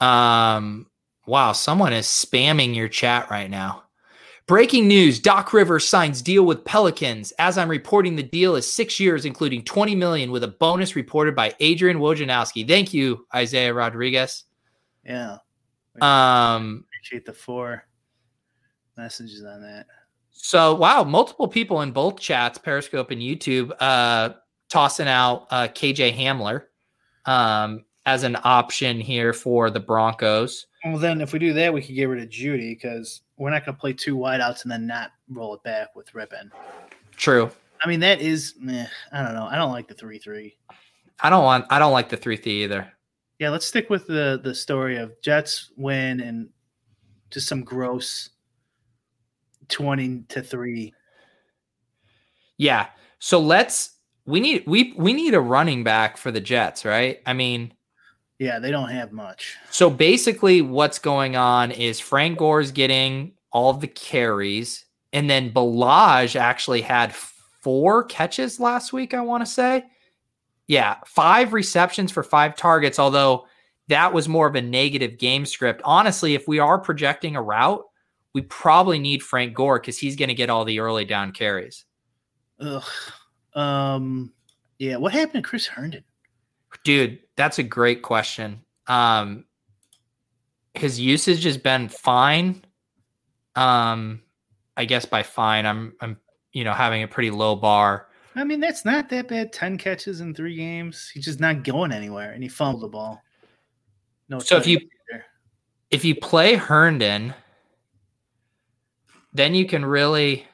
[0.00, 0.86] Um.
[1.26, 3.83] Wow, someone is spamming your chat right now.
[4.46, 7.32] Breaking news: Doc Rivers signs deal with Pelicans.
[7.38, 11.34] As I'm reporting, the deal is six years, including 20 million, with a bonus reported
[11.34, 12.68] by Adrian Wojnarowski.
[12.68, 14.44] Thank you, Isaiah Rodriguez.
[15.04, 15.38] Yeah.
[16.00, 16.84] Um.
[16.90, 17.86] Appreciate the four
[18.96, 19.86] messages on that.
[20.30, 24.30] So wow, multiple people in both chats, Periscope and YouTube, uh,
[24.68, 26.64] tossing out uh, KJ Hamler
[27.24, 30.66] um, as an option here for the Broncos.
[30.84, 33.64] Well, then if we do that, we could get rid of Jeudy because we're not
[33.64, 36.50] going to play two wideouts and then not roll it back with Rypien.
[37.16, 37.50] True.
[37.82, 39.46] I mean, that is, meh, I don't know.
[39.46, 40.56] I don't like the three three.
[41.20, 41.66] I don't want.
[41.70, 42.90] I don't like the three three either.
[43.38, 46.48] Yeah, let's stick with the the story of Jets win and
[47.30, 48.30] just some gross
[49.68, 50.92] twenty to three.
[52.56, 52.88] Yeah.
[53.18, 53.90] So let's.
[54.26, 57.20] We need we we need a running back for the Jets, right?
[57.26, 57.74] I mean,
[58.38, 59.56] Yeah, they don't have much.
[59.70, 66.34] So basically, what's going on is Frank Gore's getting all the carries, and then Ballage
[66.34, 69.14] actually had four catches last week.
[69.14, 69.84] I want to say,
[70.66, 72.98] yeah, five receptions for five targets.
[72.98, 73.46] Although
[73.88, 75.80] that was more of a negative game script.
[75.84, 77.84] Honestly, if we are projecting a route,
[78.32, 81.84] we probably need Frank Gore because he's going to get all the early down carries.
[82.60, 82.82] Ugh.
[83.54, 84.32] Um.
[84.78, 84.96] Yeah.
[84.96, 86.02] What happened to Chris Herndon?
[86.82, 88.62] Dude, that's a great question.
[88.86, 89.44] Um
[90.74, 92.64] his usage has been fine.
[93.56, 94.22] Um
[94.76, 96.18] I guess by fine I'm I'm
[96.52, 98.08] you know having a pretty low bar.
[98.36, 99.52] I mean, that's not that bad.
[99.52, 101.08] Ten catches in three games.
[101.08, 103.22] He's just not going anywhere, and he fumbled the ball.
[104.28, 104.40] No.
[104.40, 105.24] So if you- either.
[105.90, 107.34] If you play Herndon,
[109.32, 110.44] then you can really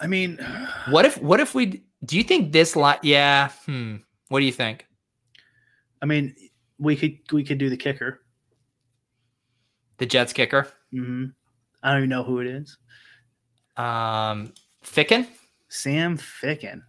[0.00, 0.38] I mean,
[0.88, 3.96] what if what if we do you think this lot yeah, hmm.
[4.28, 4.86] What do you think?
[6.02, 6.34] I mean,
[6.78, 8.20] we could we could do the kicker.
[9.98, 10.68] The Jets kicker?
[10.92, 11.26] hmm
[11.82, 12.78] I don't even know who it is.
[13.76, 14.52] Um
[14.84, 15.26] Ficken?
[15.68, 16.82] Sam Ficken.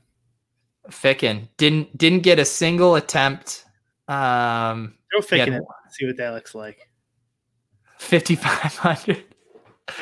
[0.90, 3.66] Ficken didn't didn't get a single attempt.
[4.08, 5.66] Um Throw Ficken in.
[5.92, 6.90] See what that looks like.
[8.00, 9.24] 5500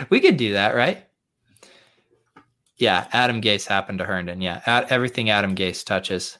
[0.09, 1.07] we could do that right
[2.77, 6.37] yeah adam gase happened to herndon yeah everything adam gase touches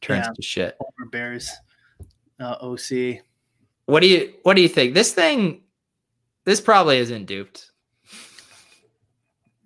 [0.00, 0.32] turns Yeah.
[0.34, 0.76] to shit.
[0.78, 1.50] Former Bears
[2.40, 3.20] uh, OC.
[3.86, 4.94] what do you what do you think?
[4.94, 5.62] This thing
[6.44, 7.70] this probably isn't duped.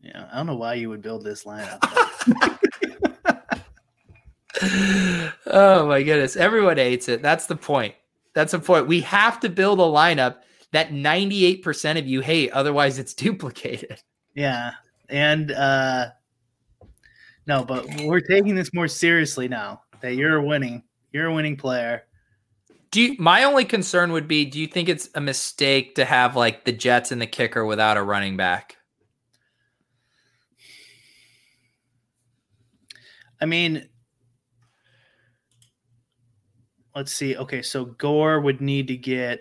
[0.03, 1.79] Yeah, I don't know why you would build this lineup.
[5.47, 6.37] oh my goodness.
[6.37, 7.23] Everyone hates it.
[7.23, 7.95] That's the point.
[8.35, 8.87] That's the point.
[8.87, 10.37] We have to build a lineup
[10.73, 14.01] that 98% of you hate otherwise it's duplicated.
[14.35, 14.73] Yeah,
[15.09, 16.07] and uh
[17.47, 20.83] no, but we're taking this more seriously now that you're winning.
[21.13, 22.03] You're a winning player.
[22.91, 26.37] Do you, my only concern would be do you think it's a mistake to have
[26.37, 28.77] like the Jets and the kicker without a running back?
[33.41, 33.89] I mean,
[36.95, 37.37] let's see.
[37.37, 39.41] Okay, so Gore would need to get.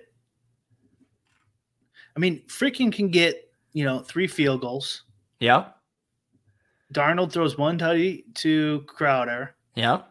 [2.15, 5.03] I mean, freaking can get you know three field goals.
[5.39, 5.67] Yeah.
[6.93, 10.10] Darnold throws one tutty to Crowder, Yep.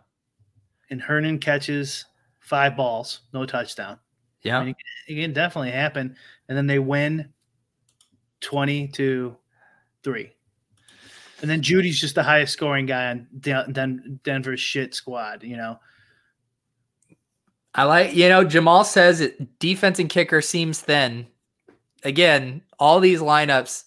[0.91, 2.05] And Herndon catches
[2.41, 3.99] five balls, no touchdown.
[4.43, 4.65] Yep.
[4.65, 4.75] mean,
[5.07, 6.17] It can definitely happen,
[6.49, 7.33] and then they win
[8.41, 9.37] twenty to
[10.03, 10.33] three.
[11.43, 15.43] And then Jeudy's just the highest scoring guy on Den- Denver's shit squad.
[15.43, 15.79] You know,
[17.75, 21.27] I like, you know, Jamal says it defense and kicker seems thin.
[22.03, 23.85] Again, all these lineups,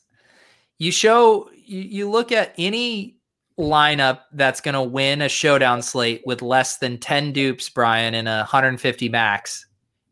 [0.78, 3.18] you show, you, you look at any
[3.60, 8.28] lineup that's going to win a showdown slate with less than 10 dupes, Brian, and
[8.28, 9.66] a 150 max.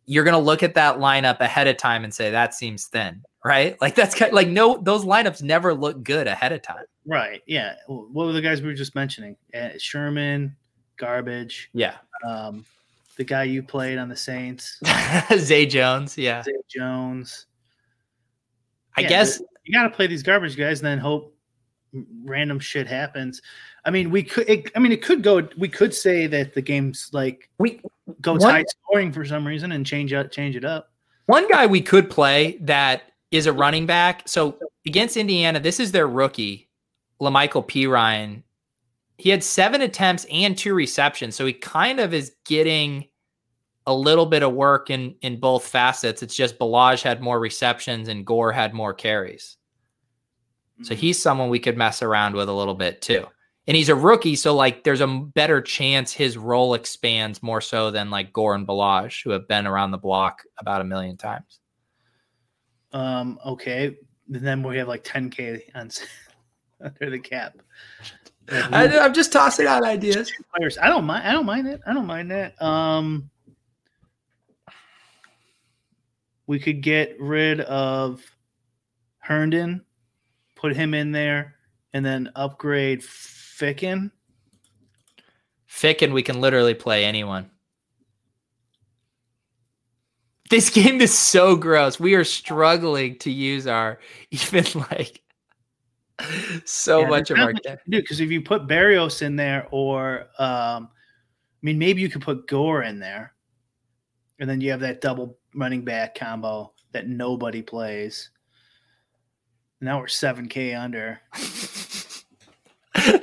[0.05, 3.21] you're going to look at that lineup ahead of time and say that seems thin,
[3.45, 3.79] right?
[3.81, 6.83] Like that's kind of, like no those lineups never look good ahead of time.
[7.07, 7.41] Right.
[7.47, 7.75] Yeah.
[7.87, 9.35] What were the guys we were just mentioning?
[9.55, 10.55] Uh, Sherman,
[10.97, 11.69] garbage.
[11.73, 11.95] Yeah.
[12.27, 12.65] Um,
[13.17, 14.79] the guy you played on the Saints,
[15.37, 16.43] Zay Jones, yeah.
[16.43, 17.45] Zay Jones.
[18.97, 21.35] I Yeah, guess you got to play these garbage guys and then hope
[22.23, 23.41] random shit happens.
[23.85, 24.49] I mean, we could.
[24.49, 25.47] It, I mean, it could go.
[25.57, 27.81] We could say that the game's like we
[28.21, 30.91] goes One- high scoring for some reason and change up, change it up.
[31.27, 34.27] One guy we could play that is a running back.
[34.27, 36.69] So against Indiana, this is their rookie,
[37.21, 38.43] La'Mical Perine.
[39.17, 41.35] He had seven attempts and two receptions.
[41.35, 43.07] So he kind of is getting
[43.87, 46.21] a little bit of work in in both facets.
[46.23, 49.57] It's just Ballage had more receptions and Gore had more carries.
[50.84, 53.27] So he's someone we could mess around with a little bit too.
[53.67, 57.91] And he's a rookie, so like there's a better chance his role expands more so
[57.91, 61.59] than like Gore and Ballage, who have been around the block about a million times.
[62.91, 63.39] Um.
[63.45, 63.95] Okay.
[64.34, 65.89] And then we have like 10k on
[66.82, 67.57] under the cap.
[68.49, 70.32] Like, I, I'm just tossing out ideas.
[70.55, 70.77] players.
[70.77, 71.27] I don't mind.
[71.27, 71.82] I don't mind it.
[71.86, 72.61] I don't mind that.
[72.61, 73.29] Um,
[76.47, 78.21] we could get rid of
[79.19, 79.86] Herndon,
[80.62, 81.55] put him in there,
[81.91, 84.12] and then upgrade Ficken.
[85.68, 87.49] Ficken, we can literally play anyone.
[90.51, 91.99] This game is so gross.
[91.99, 93.99] We are struggling to use our
[94.32, 95.22] even like
[96.66, 99.24] so Yeah, much of our not much you can do because if you put Berrios
[99.24, 103.34] in there, or um, I mean, maybe you could put Gore in there,
[104.39, 108.30] and then you have that double running back combo that nobody plays.
[109.82, 111.19] Now we're seven k under.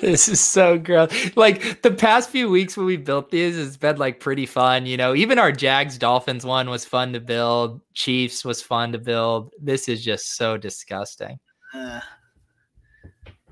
[0.01, 1.37] this is so gross.
[1.37, 4.85] Like the past few weeks when we built these, it's been like pretty fun.
[4.85, 7.81] You know, even our Jags Dolphins one was fun to build.
[7.95, 9.53] Chiefs was fun to build.
[9.61, 11.39] This is just so disgusting.
[11.73, 12.01] Uh,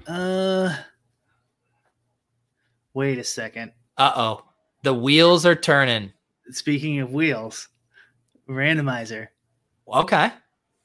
[0.09, 0.74] uh,
[2.92, 3.72] wait a second.
[3.96, 4.44] Uh oh.
[4.82, 6.12] The wheels are turning.
[6.50, 7.68] Speaking of wheels,
[8.48, 9.28] randomizer.
[9.92, 10.30] Okay.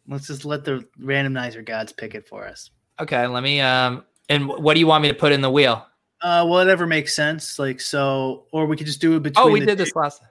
[0.08, 2.70] Let's just let the randomizer gods pick it for us.
[3.00, 3.26] Okay.
[3.28, 5.86] Let me um and what do you want me to put in the wheel?
[6.22, 7.58] Uh, whatever makes sense.
[7.58, 9.48] Like so, or we could just do it between.
[9.48, 10.22] Oh, we the did two, this last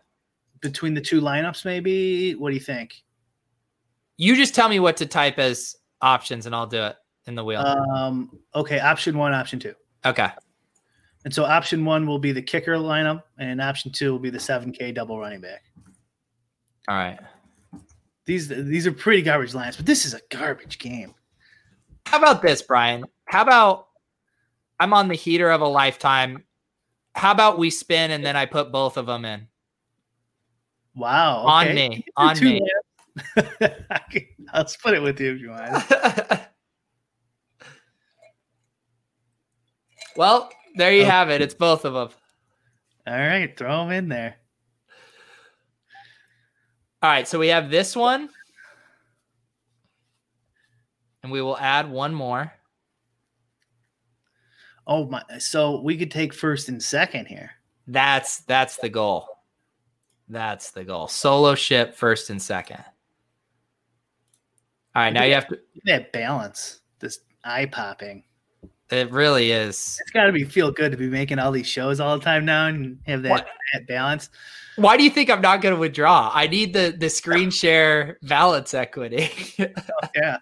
[0.61, 1.65] between the two lineups.
[1.65, 2.35] Maybe.
[2.35, 2.95] What do you think?
[4.17, 6.97] You just tell me what to type as options and I'll do it
[7.27, 7.61] in the wheel.
[7.61, 8.39] Um.
[8.55, 8.79] Okay.
[8.79, 9.33] Option one.
[9.33, 9.75] Option two.
[10.05, 10.29] okay.
[11.25, 14.41] And so option one will be the kicker lineup, and option two will be the
[14.41, 15.65] seven K double running back.
[16.89, 17.19] All right.
[18.31, 21.17] These these are pretty garbage lines, but this is a garbage game.
[22.07, 23.05] How about this, Brian?
[23.25, 23.89] How about
[24.79, 26.45] I'm on the heater of a lifetime.
[27.17, 29.49] How about we spin and then I put both of them in?
[30.95, 31.39] Wow.
[31.39, 32.05] On me.
[32.17, 32.61] On me.
[32.61, 32.65] two
[33.67, 33.85] lineups.
[33.91, 36.41] I can- I'll split it with you if you want.
[40.17, 41.11] well, there you Okay.
[41.11, 41.43] have it.
[41.43, 42.11] It's both of them.
[43.09, 44.37] All right, throw them in there.
[47.03, 48.29] All right, so we have this one.
[51.23, 52.53] And we will add one more.
[54.87, 55.23] Oh my!
[55.39, 57.51] So we could take first and second here.
[57.87, 59.27] That's that's the goal.
[60.29, 61.09] That's the goal.
[61.09, 62.83] Solo ship first and second.
[64.95, 68.25] All right, now you have to That balance, this eye popping.
[68.91, 69.99] it really is.
[70.01, 72.45] It's got to be feel good to be making all these shows all the time
[72.45, 74.31] now and have that, that balance.
[74.77, 76.31] Why do you think I'm not going to withdraw?
[76.33, 79.31] I need the the screen share balance equity.
[80.15, 80.39] Yeah,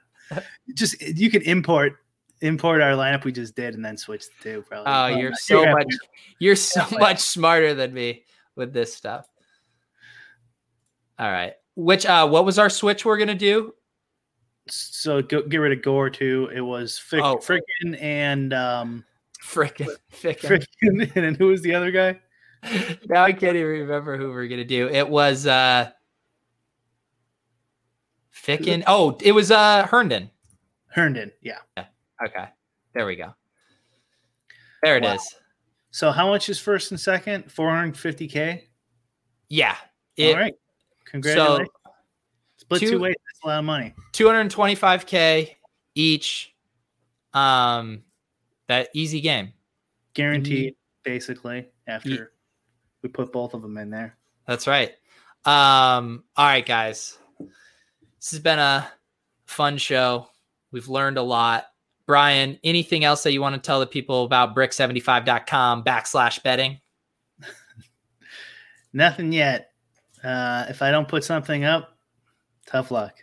[0.74, 1.94] just you can import
[2.40, 4.64] import our lineup we just did and then switch the two.
[4.68, 4.92] Probably.
[4.92, 5.86] oh, Well, you're so much
[6.38, 6.98] you're so Yeah.
[6.98, 8.24] much smarter than me
[8.54, 9.26] with this stuff.
[11.18, 11.54] All right.
[11.74, 13.74] Which uh what was our switch we're going to do?
[14.68, 16.50] So go, get rid of Gore too.
[16.54, 17.36] It was Fick, Oh.
[17.38, 19.04] Frickin and um
[19.42, 20.64] Frickin' Frickin'.
[20.82, 22.18] Frickin and who was the other guy?
[23.08, 24.88] Now I can't even remember who we are gonna do.
[24.88, 25.90] It was uh
[28.34, 28.82] Ficken.
[28.86, 30.30] Oh, it was uh Herndon.
[30.88, 31.30] Herndon.
[31.42, 31.58] Yeah.
[32.24, 32.46] Okay.
[32.94, 33.34] There we go.
[34.82, 35.10] There it is.
[35.10, 35.40] Wow.
[35.90, 37.48] So how much is first and second?
[37.48, 38.62] 450k.
[39.48, 39.76] Yeah.
[40.16, 40.54] It, All right.
[41.06, 41.68] Congratulations.
[42.56, 43.14] Split two, two- ways.
[43.26, 43.94] That's a lot of money.
[44.12, 45.50] 225k
[45.94, 46.54] each.
[47.34, 48.02] Um
[48.68, 49.52] that easy game.
[50.14, 51.10] Guaranteed, Mm-hmm.
[51.12, 52.32] basically, after
[53.02, 54.16] we put both of them in there.
[54.46, 54.92] That's right.
[55.44, 57.18] Um, all right, guys.
[57.38, 58.90] This has been a
[59.46, 60.28] fun show.
[60.72, 61.66] We've learned a lot.
[62.06, 66.80] Brian, anything else that you want to tell the people about brick75.com backslash betting?
[68.92, 69.72] Nothing yet.
[70.24, 71.96] Uh, if I don't put something up,
[72.66, 73.14] tough luck.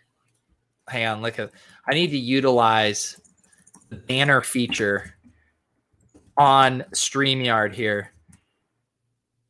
[0.88, 1.52] Hang on, look at.
[1.88, 3.20] I need to utilize
[3.90, 5.16] the banner feature
[6.38, 8.12] on StreamYard here.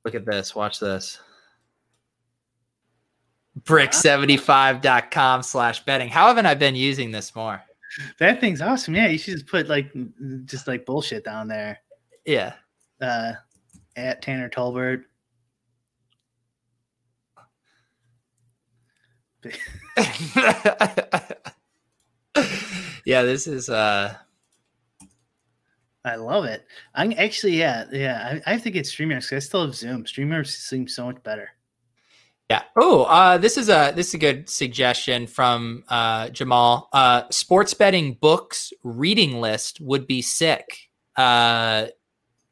[0.05, 0.55] Look at this.
[0.55, 1.19] Watch this.
[3.61, 6.09] Brick75.com slash betting.
[6.09, 7.63] How haven't I been using this more?
[8.19, 8.93] That thing's awesome.
[8.93, 9.91] Yeah, you should just put like
[10.45, 11.79] just like bullshit down there.
[12.25, 12.53] Yeah.
[13.01, 13.33] Uh,
[13.95, 15.05] at Tanner Tolbert.
[23.05, 24.15] yeah, this is uh
[26.05, 26.65] I love it.
[26.93, 28.39] I'm actually, yeah, yeah.
[28.45, 30.05] I, I have to get StreamYard I still have Zoom.
[30.05, 31.49] StreamYard seems so much better.
[32.49, 32.61] Yeah.
[32.75, 36.89] Oh, uh, this is a this is a good suggestion from uh, Jamal.
[36.93, 40.89] Uh, sports betting books reading list would be sick.
[41.17, 41.87] Uh,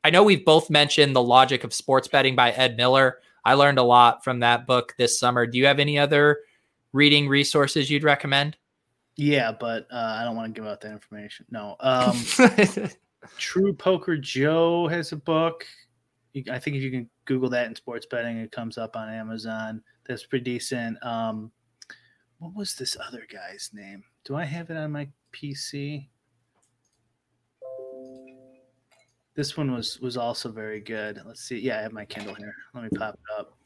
[0.04, 3.20] I know we've both mentioned the logic of sports betting by Ed Miller.
[3.45, 5.45] I learned a lot from that book this summer.
[5.45, 6.39] Do you have any other
[6.91, 8.58] reading resources you'd recommend?
[9.16, 11.45] Yeah, but uh, I don't want to give out that information.
[11.51, 11.76] No.
[11.84, 12.89] Um,
[13.38, 15.65] True Poker Joe has a book.
[16.49, 19.82] I think if you can Google that in sports betting, it comes up on Amazon.
[20.07, 21.03] That's pretty decent.
[21.05, 21.51] Um,
[22.39, 24.03] what was this other guy's name?
[24.26, 26.09] Do I have it on my PC?
[29.36, 31.21] This one was was also very good.
[31.26, 31.59] Let's see.
[31.59, 32.53] Yeah, I have my Kindle here.
[32.74, 33.57] Let me pop it up.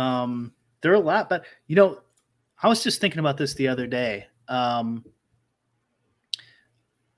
[0.00, 2.00] Um, there are a lot, but you know,
[2.62, 4.26] I was just thinking about this the other day.
[4.48, 5.04] Um,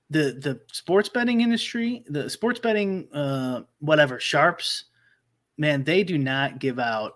[0.09, 4.85] the the sports betting industry, the sports betting, uh, whatever sharps,
[5.57, 7.13] man, they do not give out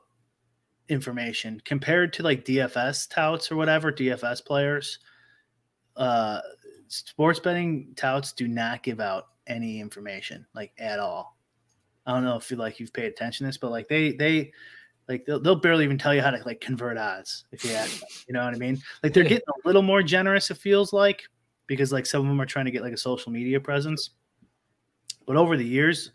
[0.90, 5.00] information compared to like DFS touts or whatever DFS players.
[5.96, 6.40] Uh,
[6.88, 11.38] sports betting touts do not give out any information like at all.
[12.06, 14.52] I don't know if you like you've paid attention to this, but like they they
[15.08, 18.00] like they'll, they'll barely even tell you how to like convert odds if you ask
[18.00, 18.10] them.
[18.28, 18.82] You know what I mean?
[19.04, 20.52] Like they're getting a little more generous.
[20.52, 21.24] It feels like
[21.72, 24.10] because like some of them are trying to get like a social media presence.
[25.26, 26.12] But over the years,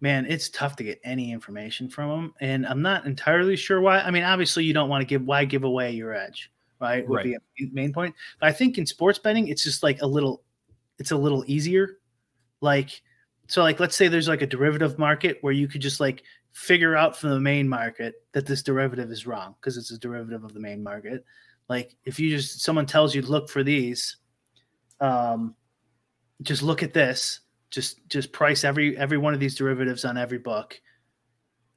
[0.00, 3.98] man, it's tough to get any information from them, and I'm not entirely sure why.
[3.98, 7.04] I mean, obviously, you don't want to give why give away your edge, right?
[7.08, 7.24] Would right.
[7.24, 8.14] be a main point.
[8.38, 10.44] But I think in sports betting, it's just like a little,
[11.00, 11.98] it's a little easier.
[12.60, 13.02] Like,
[13.48, 16.22] so like let's say there's like a derivative market where you could just like
[16.52, 20.44] figure out from the main market that this derivative is wrong because it's a derivative
[20.44, 21.24] of the main market.
[21.68, 24.18] Like if you just someone tells you to look for these,
[25.00, 25.54] um,
[26.42, 27.40] just look at this.
[27.70, 30.80] Just just price every every one of these derivatives on every book.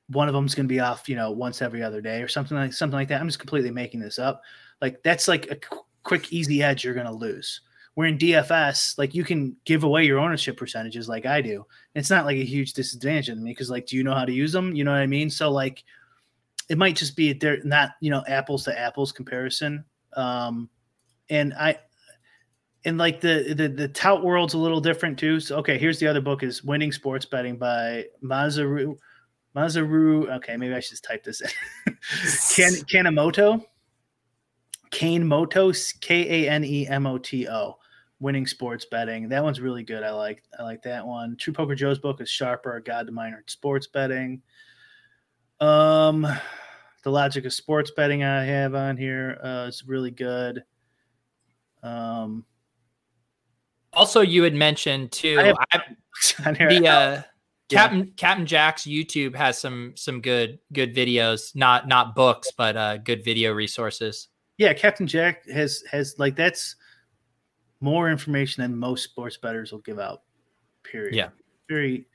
[0.10, 2.56] One of them's going to be off, you know, once every other day or something
[2.56, 3.20] like something like that.
[3.20, 4.42] I'm just completely making this up.
[4.82, 7.62] Like that's like a qu- quick easy edge you're going to lose.
[7.96, 11.66] Where in DFS, like you can give away your ownership percentages like I do.
[11.96, 14.32] It's not like a huge disadvantage in me because like, do you know how to
[14.32, 14.76] use them?
[14.76, 15.32] You know what I mean?
[15.32, 15.84] So like,
[16.70, 19.84] it might just be they're not you know apples to apples comparison.
[20.14, 20.70] Um,
[21.30, 21.78] and I
[22.86, 25.40] and like the, the the tout world's a little different too.
[25.40, 28.98] So okay, here's the other book is Winning Sports Betting by Masaru
[29.56, 30.30] Masaru.
[30.38, 31.50] Okay, maybe I should just type this in.
[32.56, 33.64] Kan Kanemoto.
[34.90, 37.78] Kane Moto K A N E M O T O.
[38.20, 39.30] Winning Sports Betting.
[39.30, 40.04] That one's really good.
[40.04, 41.36] I like I like that one.
[41.38, 44.42] True Poker Joe's book is Sharper, Guide to Minor Sports Betting.
[45.60, 46.28] Um,
[47.04, 50.64] the logic of sports betting I have on here uh, is really good.
[51.82, 52.46] Um,
[53.94, 55.54] also, you had mentioned too I,
[56.54, 57.22] the uh,
[57.70, 58.06] Captain yeah.
[58.16, 63.24] Captain Jack's YouTube has some some good good videos, not not books, but uh, good
[63.24, 64.30] video resources.
[64.58, 66.76] Yeah, Captain Jack has has like that's
[67.82, 70.22] more information than most sports bettors will give out.
[70.84, 71.14] Period.
[71.14, 71.30] Yeah,
[71.68, 72.08] very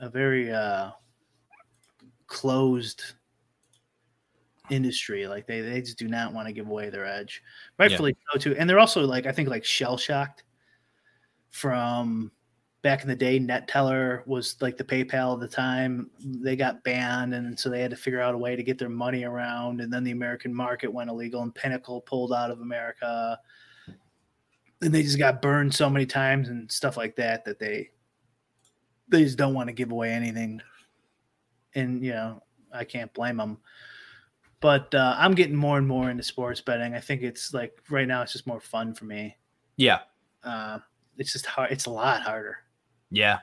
[0.00, 0.90] a very uh,
[2.26, 3.02] closed
[4.68, 5.28] industry.
[5.28, 7.40] Like they they just do not want to give away their edge,
[7.78, 8.32] rightfully yeah.
[8.32, 8.56] so too.
[8.58, 10.42] And they're also like I think like shell shocked
[11.56, 12.30] from
[12.82, 16.10] back in the day Neteller was like the paypal of the time.
[16.20, 18.90] They got banned and so they had to figure out a way to get their
[18.90, 23.38] money around and then the american market went illegal and pinnacle pulled out of america.
[24.82, 27.90] And they just got burned so many times and stuff like that that they
[29.08, 30.60] they just don't want to give away anything.
[31.74, 32.42] And you know
[32.72, 33.58] i can't blame them
[34.60, 36.94] but uh, i'm getting more and more into sports betting.
[36.94, 39.36] I think it's like right now it's just more fun for me.
[39.76, 40.00] Yeah.
[40.44, 40.78] Uh,
[41.18, 41.72] it's just hard.
[41.72, 42.58] It's a lot harder.
[43.10, 43.38] Yeah.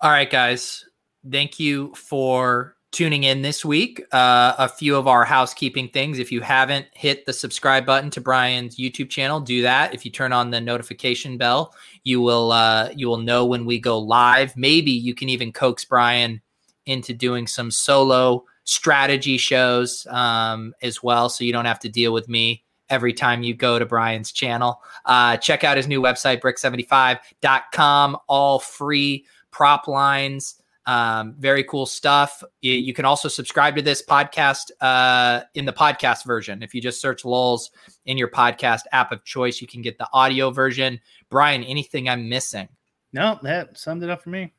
[0.00, 0.84] All right, guys.
[1.30, 4.02] Thank you for tuning in this week.
[4.12, 6.18] Uh, a few of our housekeeping things.
[6.18, 9.94] If you haven't hit the subscribe button to Brian's YouTube channel, do that.
[9.94, 11.74] If you turn on the notification bell,
[12.04, 14.56] you will uh, you will know when we go live.
[14.56, 16.40] Maybe you can even coax Brian
[16.84, 22.12] into doing some solo strategy shows um, as well, so you don't have to deal
[22.12, 24.82] with me every time you go to Brian's channel.
[25.06, 30.62] Uh, check out his new website, brick75.com, all free prop lines.
[30.84, 32.42] Um, very cool stuff.
[32.60, 36.62] You, you, can also subscribe to this podcast uh, in the podcast version.
[36.62, 37.70] If you just search Lols
[38.04, 41.00] in your podcast app of choice, you can get the audio version.
[41.30, 42.68] Brian, anything I'm missing?
[43.12, 44.52] No, that summed it up for me.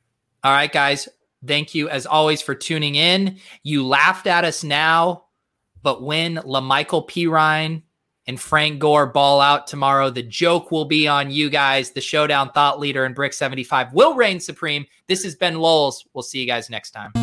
[0.43, 1.09] All right, guys.
[1.45, 3.37] Thank you as always for tuning in.
[3.63, 5.25] You laughed at us now,
[5.81, 7.81] but when La'Mical Perine
[8.27, 10.09] and Frank Gore ball out tomorrow.
[10.09, 11.91] The joke will be on you guys.
[11.91, 14.85] The showdown thought leader and Brick 75 will reign supreme.
[15.07, 16.05] This has been Lols.
[16.13, 17.22] We'll see you guys next time.